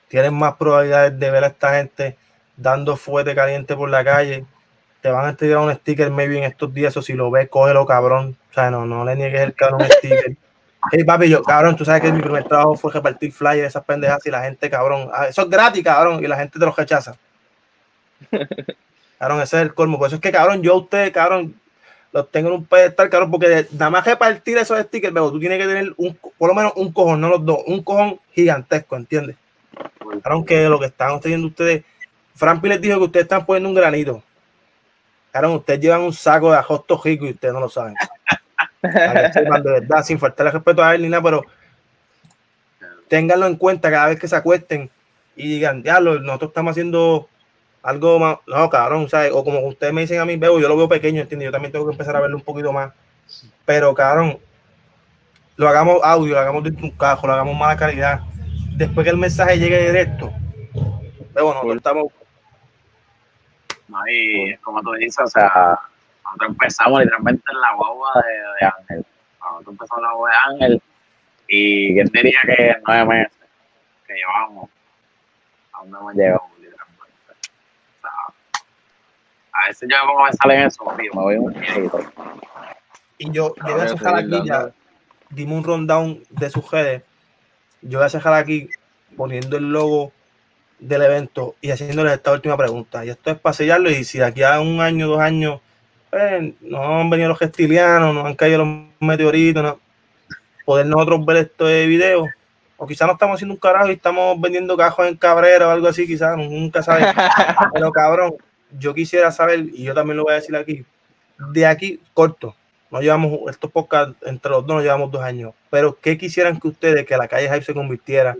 [0.10, 2.18] Tienen más probabilidades de ver a esta gente
[2.58, 4.46] dando fuerte caliente por la calle.
[5.02, 7.86] Te van a tirar un sticker maybe en estos días, o si lo ves, cógelo,
[7.86, 8.38] cabrón.
[8.50, 10.36] O sea, no, no le niegues el cabrón sticker.
[10.92, 14.26] Hey, papi, yo, cabrón, tú sabes que mi primer trabajo fue repartir flyers, esas pendejas,
[14.26, 17.16] y la gente, cabrón, ah, eso es gratis, cabrón, y la gente te los rechaza.
[19.20, 19.98] Cabrón, ese es el colmo.
[19.98, 21.60] Por eso es que, cabrón, yo a usted, cabrón,
[22.12, 25.60] los tengo en un pedestal, cabrón, porque nada más repartir esos stickers, pero tú tienes
[25.60, 29.36] que tener un, por lo menos un cojón, no los dos, un cojón gigantesco, ¿entiendes?
[30.24, 31.84] Cabrón, que lo que están teniendo ustedes,
[32.34, 34.24] Frampi les dijo que ustedes están poniendo un granito.
[35.32, 37.96] Cabrón, ustedes llevan un saco de ajosto rico y ustedes no lo saben.
[38.82, 41.46] de verdad, sin faltarle respeto a él ni nada, pero
[43.10, 44.90] ténganlo en cuenta cada vez que se acuesten
[45.36, 47.28] y digan, ya, nosotros estamos haciendo
[47.82, 49.32] algo más, no, cabrón, ¿sabes?
[49.34, 51.48] O como ustedes me dicen a mí, veo, yo lo veo pequeño, ¿entiendes?
[51.48, 52.94] Yo también tengo que empezar a verlo un poquito más.
[53.66, 54.40] Pero, cabrón,
[55.56, 58.22] lo hagamos audio, lo hagamos de un cajo, lo hagamos mala calidad.
[58.76, 60.32] Después que el mensaje llegue directo,
[61.34, 62.08] pero bueno, estamos.
[64.06, 65.78] Ahí, como tú dices, o sea,
[66.24, 69.06] nosotros empezamos literalmente en la guagua de, de Ángel.
[69.42, 70.82] Nosotros empezamos en la guagua de Ángel
[71.48, 73.38] y quién diría que nueve meses
[74.06, 74.70] que llevamos,
[75.74, 76.42] a dónde hemos llegado
[79.64, 82.00] a veces yo como me sale eso, me voy un poquito.
[83.18, 84.72] Y yo, yo voy a dejar aquí ya,
[85.30, 87.04] dime un rundown de sus redes.
[87.82, 88.70] Yo voy a dejar aquí
[89.16, 90.12] poniendo el logo
[90.80, 93.04] del evento y haciéndoles esta última pregunta.
[93.06, 95.60] Y esto es para sellarlo y si de aquí a un año, dos años,
[96.10, 99.80] pues, no han venido los gestilianos, no han caído los meteoritos, no,
[100.66, 102.28] poder nosotros ver este video.
[102.78, 105.88] O quizás no estamos haciendo un carajo y estamos vendiendo cajos en Cabrera o algo
[105.88, 107.08] así, quizás, nunca sabes.
[107.74, 108.36] Pero cabrón,
[108.78, 110.86] yo quisiera saber, y yo también lo voy a decir aquí,
[111.52, 112.56] de aquí, corto,
[112.92, 116.68] no llevamos, estos podcasts entre los dos no llevamos dos años, pero ¿qué quisieran que
[116.68, 118.36] ustedes, que la calle Hype se convirtiera?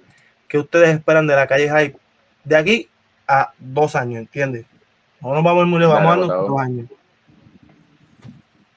[0.48, 1.98] ¿Qué ustedes esperan de la calle Hype
[2.44, 2.90] de aquí
[3.28, 4.66] a dos años, ¿entiendes?
[5.22, 6.90] No nos vamos muy lejos, vamos a dos años.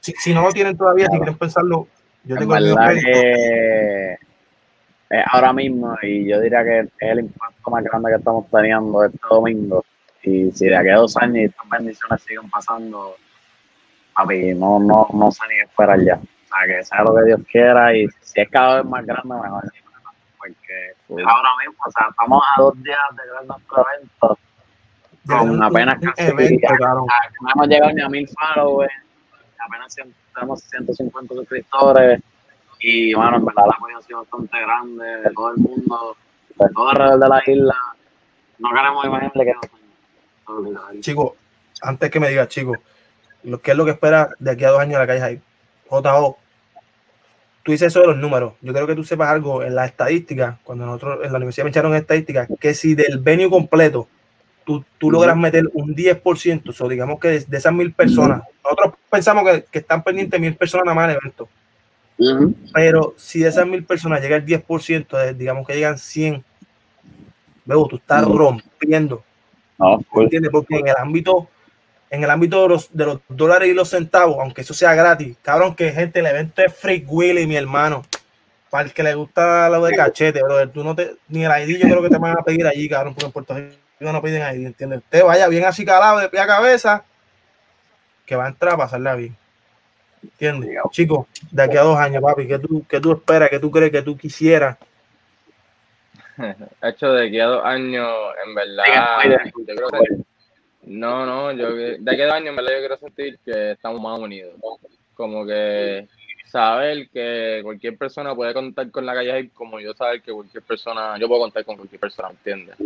[0.01, 1.87] Si, si, no lo tienen todavía, si quieren pensarlo,
[2.25, 4.19] yo tengo el que
[5.27, 9.19] ahora mismo, y yo diría que es el impacto más grande que estamos teniendo este
[9.31, 9.85] domingo,
[10.23, 13.17] y si de aquí a dos años estas bendiciones siguen pasando,
[14.15, 16.15] papi, no, no, no sé ni esperar ya.
[16.15, 19.35] O sea, que sea lo que Dios quiera y si es cada vez más grande,
[19.35, 19.65] mejor.
[20.39, 20.95] Porque
[21.25, 24.39] ahora mismo, o sea, estamos a dos días de crear nuestro evento.
[25.27, 26.31] Con apenas casi.
[26.31, 27.07] Evento, claro.
[27.41, 28.93] No hemos llegado ni a mil followers,
[29.59, 29.97] apenas
[30.35, 32.21] tenemos 150 suscriptores.
[32.81, 36.17] Y bueno, en verdad la apoyo ha sido bastante grande de todo el mundo,
[36.57, 37.77] de todo alrededor de la isla.
[38.59, 39.82] No queremos imaginarle que
[41.01, 41.37] Chico,
[41.81, 42.77] antes que me digas, chico,
[43.45, 45.43] lo que es lo que espera de aquí a dos años la calle Hype.
[45.89, 46.39] JO,
[47.63, 48.55] tú dices eso de los números.
[48.61, 51.71] Yo creo que tú sepas algo en la estadística, cuando nosotros en la universidad me
[51.71, 54.09] echaron estadística, que si del venue completo
[54.65, 59.45] tú, tú logras meter un 10%, o digamos que de, esas mil personas, nosotros pensamos
[59.45, 61.49] que, que están pendientes mil personas nada más del evento.
[62.73, 66.45] Pero si de esas mil personas llega el 10%, digamos que llegan 100,
[67.67, 69.25] luego tú estás rompiendo
[70.11, 71.49] porque en el ámbito,
[72.11, 75.37] en el ámbito de los, de los, dólares y los centavos, aunque eso sea gratis,
[75.43, 78.03] cabrón, que gente, el evento es Freak Willy, mi hermano.
[78.71, 81.83] Para el que le gusta lo de cachete, bro, tú no te, ni el ID
[81.83, 84.57] yo creo que te van a pedir allí, cabrón, porque en Puerto Rico no piden
[84.57, 85.01] ID, ¿entiendes?
[85.01, 87.05] Usted vaya bien así calado de pie a cabeza,
[88.25, 89.37] que va a entrar a pasarle bien.
[90.23, 90.71] ¿Entiendes?
[90.91, 93.93] Chicos, de aquí a dos años, papi, ¿qué tú, qué tú esperas, qué tú crees
[93.93, 94.79] que tú quisieras
[96.83, 98.09] hecho de aquí a dos años,
[98.47, 98.87] en verdad,
[100.85, 104.01] no, no, yo de aquí a dos años, en verdad, yo quiero sentir que estamos
[104.01, 104.55] más unidos.
[105.15, 106.09] Como que
[106.47, 111.17] saber que cualquier persona puede contar con la calle como yo saber que cualquier persona,
[111.19, 112.77] yo puedo contar con cualquier persona, ¿entiendes?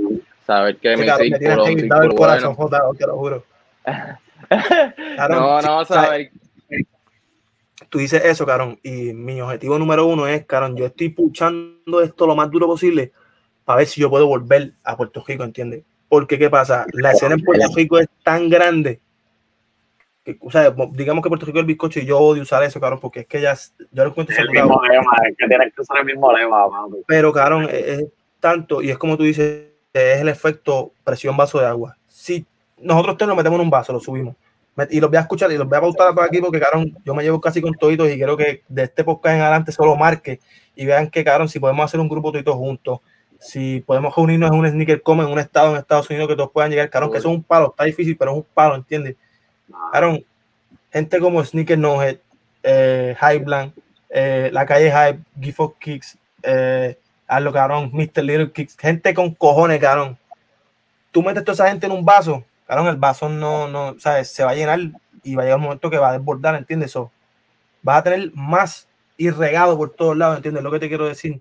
[0.46, 2.94] Saber que mi círculo, el corazón, bueno.
[2.96, 3.44] te lo juro.
[5.30, 6.30] no, no, saber
[7.88, 12.26] tú dices eso, Carón, y mi objetivo número uno es, Carón, yo estoy puchando esto
[12.26, 13.12] lo más duro posible
[13.66, 15.82] para ver si yo puedo volver a Puerto Rico, ¿entiendes?
[16.08, 16.86] Porque, ¿qué pasa?
[16.92, 19.00] La escena en Puerto Rico es tan grande
[20.24, 22.80] que, o sea, digamos que Puerto Rico es el bizcocho y yo odio usar eso,
[22.80, 23.56] cabrón, porque es que ya,
[23.90, 26.66] yo lo encuentro el mismo lema, es que tienes que usar el mismo lema,
[27.08, 28.06] Pero, cabrón, es,
[28.38, 31.96] tanto, y es como tú dices, es el efecto presión vaso de agua.
[32.06, 32.46] Si
[32.78, 34.36] nosotros te lo metemos en un vaso, lo subimos,
[34.90, 37.14] y los voy a escuchar y los voy a pautar por aquí porque, cabrón, yo
[37.14, 40.38] me llevo casi con toditos y quiero que de este podcast en adelante solo marque
[40.74, 43.00] y vean que, cabrón, si podemos hacer un grupo todito juntos,
[43.40, 46.50] si podemos reunirnos en un sneaker come en un estado en Estados Unidos que todos
[46.50, 49.16] puedan llegar, cabrón, que eso es un palo, está difícil, pero es un palo, ¿entiendes?
[49.92, 50.24] Cabrón,
[50.92, 52.18] gente como Sneaker No Head,
[52.62, 53.74] eh, Highblank,
[54.10, 56.98] eh, La Calle Hype, Give Kicks, eh,
[57.28, 58.22] Hazlo, cabrón, Mr.
[58.22, 60.16] Little Kicks, gente con cojones, cabrón.
[61.10, 64.30] Tú metes toda esa gente en un vaso, cabrón, el vaso no, no, ¿sabes?
[64.30, 64.78] Se va a llenar
[65.22, 66.90] y va a llegar un momento que va a desbordar, ¿entiendes?
[66.90, 67.10] Eso
[67.82, 70.62] vas a tener más irregado por todos lados, ¿entiendes?
[70.62, 71.40] Lo que te quiero decir,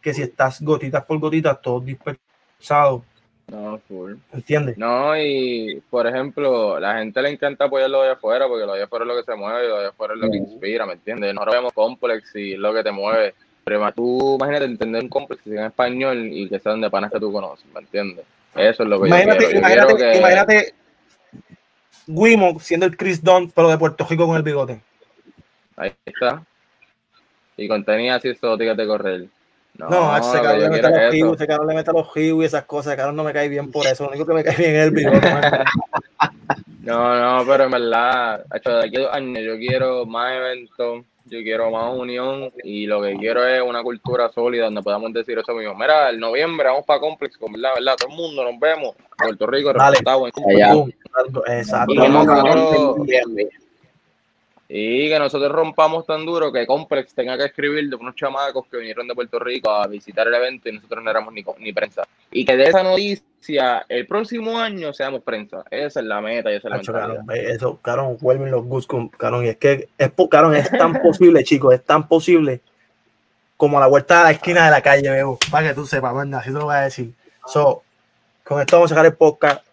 [0.00, 3.04] que si estás gotitas por gotitas, todo dispersado.
[3.48, 4.14] No, full.
[4.32, 4.78] ¿Entiendes?
[4.78, 8.84] No, y por ejemplo, la gente le encanta apoyar lo de afuera, porque lo de
[8.84, 11.34] afuera es lo que se mueve, lo de afuera es lo que inspira, ¿me entiendes?
[11.34, 13.34] Nosotros vemos complex y es lo que te mueve.
[13.64, 17.32] Pero tú imagínate entender un complex en español y que sean de panas que tú
[17.32, 18.24] conoces, ¿me entiendes?
[18.54, 19.58] Eso es lo que imagínate, yo quiero.
[19.60, 20.18] imagínate, que...
[20.18, 20.74] imagínate
[22.06, 24.80] Wimo siendo el Chris Dunn, pero de Puerto Rico con el bigote.
[25.76, 26.44] Ahí está.
[27.56, 29.28] Y contenía así exóticas de correr.
[29.74, 32.16] No, no ese cabrón le mete a los hibus, ese cabrón le mete a los
[32.16, 34.44] y esas cosas, ese cabrón no me cae bien por eso, lo único que me
[34.44, 35.20] cae bien es el bigote.
[36.82, 41.04] no, no, pero en verdad, hecho, de aquí a dos años yo quiero más eventos,
[41.26, 45.38] yo quiero más unión y lo que quiero es una cultura sólida donde podamos decir
[45.38, 45.74] eso mismo.
[45.74, 48.94] Mira, el noviembre vamos para Complex, con verdad, verdad, todo el mundo nos vemos.
[49.16, 50.32] Puerto Rico, resultado en
[51.46, 51.94] Exacto.
[54.72, 58.76] Y que nosotros rompamos tan duro que Complex tenga que escribir de unos chamacos que
[58.76, 62.04] vinieron de Puerto Rico a visitar el evento y nosotros no éramos ni, ni prensa.
[62.30, 65.64] Y que de esa noticia el próximo año seamos prensa.
[65.72, 67.34] Esa es la meta y esa es la meta.
[67.34, 68.86] Eso, cabrón, vuelven los Gus
[69.18, 69.44] cabrón.
[69.44, 72.60] Y es que es, cabrón, es tan posible, chicos, es tan posible
[73.56, 75.36] como a la vuelta de la esquina de la calle, veo.
[75.50, 77.12] Para que tú sepas, manda, así te lo voy a decir.
[77.44, 77.82] So,
[78.44, 79.66] con esto vamos a dejar el podcast.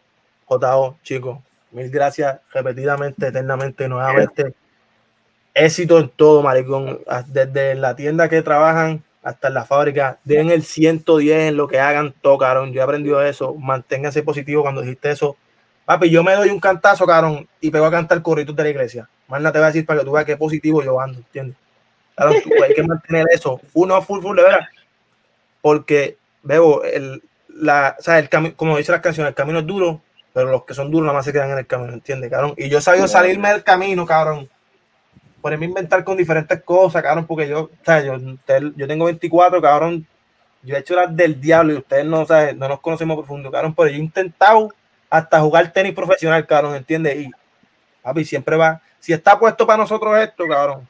[0.48, 1.38] JO, chicos,
[1.69, 4.56] mil gracias repetidamente, eternamente, nuevamente
[5.57, 6.99] éxito en todo, maricón.
[7.27, 10.19] Desde la tienda que trabajan hasta en la fábrica.
[10.23, 12.71] Den el 110 en lo que hagan, tocaron.
[12.71, 13.53] Yo he aprendido eso.
[13.55, 15.35] Manténganse positivo cuando dijiste eso.
[15.85, 19.09] Papi, yo me doy un cantazo, cabrón, y pego a cantar corritos de la iglesia.
[19.27, 21.57] Más nada te voy a decir para que tú veas qué positivo yo ando, ¿entiendes?
[22.15, 22.31] Claro,
[22.63, 23.59] hay que mantener eso.
[23.71, 24.67] Full, no, full, full, de verdad.
[25.61, 29.65] Porque, veo, el, la, o sea, el camino, como dice las canciones, el camino es
[29.65, 30.01] duro,
[30.34, 32.53] pero los que son duros nada más se quedan en el camino, ¿entiendes, cabrón?
[32.57, 34.49] Y yo he sabido salirme del camino, cabrón
[35.41, 38.18] ponerme a inventar con diferentes cosas, cabrón, porque yo, o sea, yo,
[38.76, 40.05] yo tengo 24, cabrón,
[40.64, 42.55] yo he hecho las del diablo y ustedes no, ¿sabes?
[42.55, 44.73] no nos conocemos profundo, cabrón, pero yo he intentado
[45.09, 47.18] hasta jugar tenis profesional, cabrón, ¿entiendes?
[47.18, 47.31] Y,
[48.01, 50.88] papi, siempre va, si está puesto para nosotros esto, cabrón,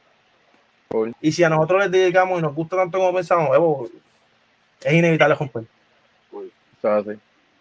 [1.20, 3.50] y si a nosotros les dedicamos y nos gusta tanto como pensamos,
[4.82, 5.64] es inevitable romper.
[6.80, 7.18] So, sí.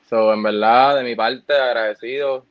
[0.09, 2.45] so, en verdad, de mi parte, agradecido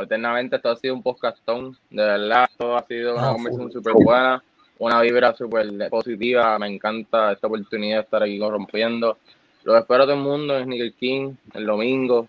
[0.00, 3.92] eternamente esto ha sido un podcastón, de verdad, todo ha sido una ah, conversación súper
[3.92, 4.42] buena,
[4.78, 9.18] una vibra súper positiva, me encanta esta oportunidad de estar aquí corrompiendo.
[9.64, 12.26] Lo espero a todo el mundo en Sneaker King el domingo,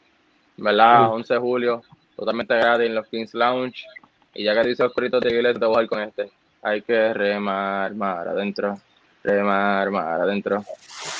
[0.57, 1.13] ¿verdad?
[1.13, 1.83] 11 de julio,
[2.15, 3.85] totalmente gratis en los Kings Lounge.
[4.35, 6.31] Y ya que dice los perritos de iglesia, te voy a jugar con este.
[6.61, 8.79] Hay que remar, mar adentro,
[9.23, 10.63] remar, mar adentro.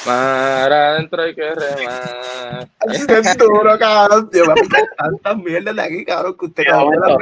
[0.06, 2.68] Mar adentro hay que remar.
[2.88, 4.30] Es duro, cabrón.
[4.30, 4.62] Tío, me
[4.98, 7.18] tantas mierdas de aquí, cabrón, que usted cabrón,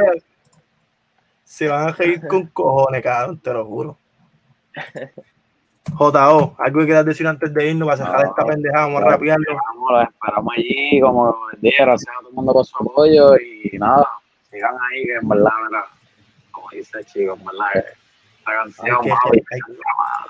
[1.44, 3.98] se van a reír con cojones, cabrón, te lo juro.
[5.98, 9.52] JO, algo que quieras decir antes de irnos para cerrar esta pendejada, vamos a rapearlo.
[9.52, 14.08] Esperamos, esperamos allí, como dije, gracias a todo el mundo por su apoyo y nada,
[14.49, 15.52] sigan ahí, que en verdad,
[16.52, 17.86] como dice el chico, en verdad,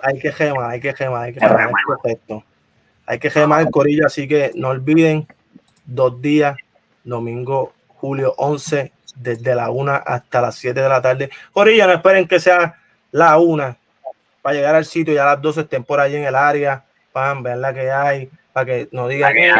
[0.02, 2.44] hay que, gemar, hay que gemar, hay que gemar, perfecto.
[3.06, 5.28] Hay que gemar el corillo, así que no olviden,
[5.86, 6.56] dos días,
[7.04, 11.30] domingo, julio 11, desde la 1 hasta las 7 de la tarde.
[11.52, 12.78] Corillo, no esperen que sea
[13.12, 13.78] la 1
[14.42, 17.40] para llegar al sitio, ya a las 12 estén por ahí en el área, para
[17.40, 19.34] ver la que hay, para que nos digan.
[19.34, 19.52] Que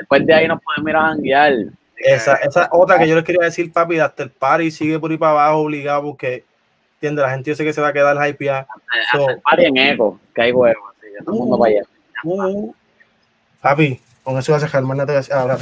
[0.00, 1.52] después de ahí nos podemos ir a janguear.
[1.96, 5.18] Esa, esa otra que yo les quería decir, papi, hasta el party sigue por ahí
[5.18, 6.44] para abajo obligado porque
[6.98, 7.22] ¿Entiendes?
[7.22, 8.66] La gente yo sé que se va a quedar hypeada.
[9.12, 11.82] So, en eco, que hay huevos, así que todo el mundo para allá.
[12.24, 12.74] Uh,
[13.62, 15.58] papi, con eso vas a dejar, más nada te voy a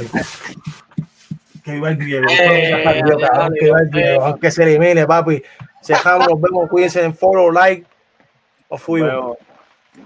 [1.63, 5.43] Que viva el griego, que viva el griego, aunque se elimine, papi.
[5.81, 7.85] Se dejamos, nos vemos, cuídense en follow, like,
[8.67, 9.37] o fuimos.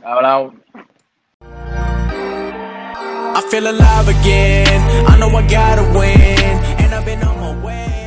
[0.04, 0.56] Hablamos.
[3.34, 4.82] I feel alive again.
[5.08, 8.01] I know I gotta win, and I've been on my way.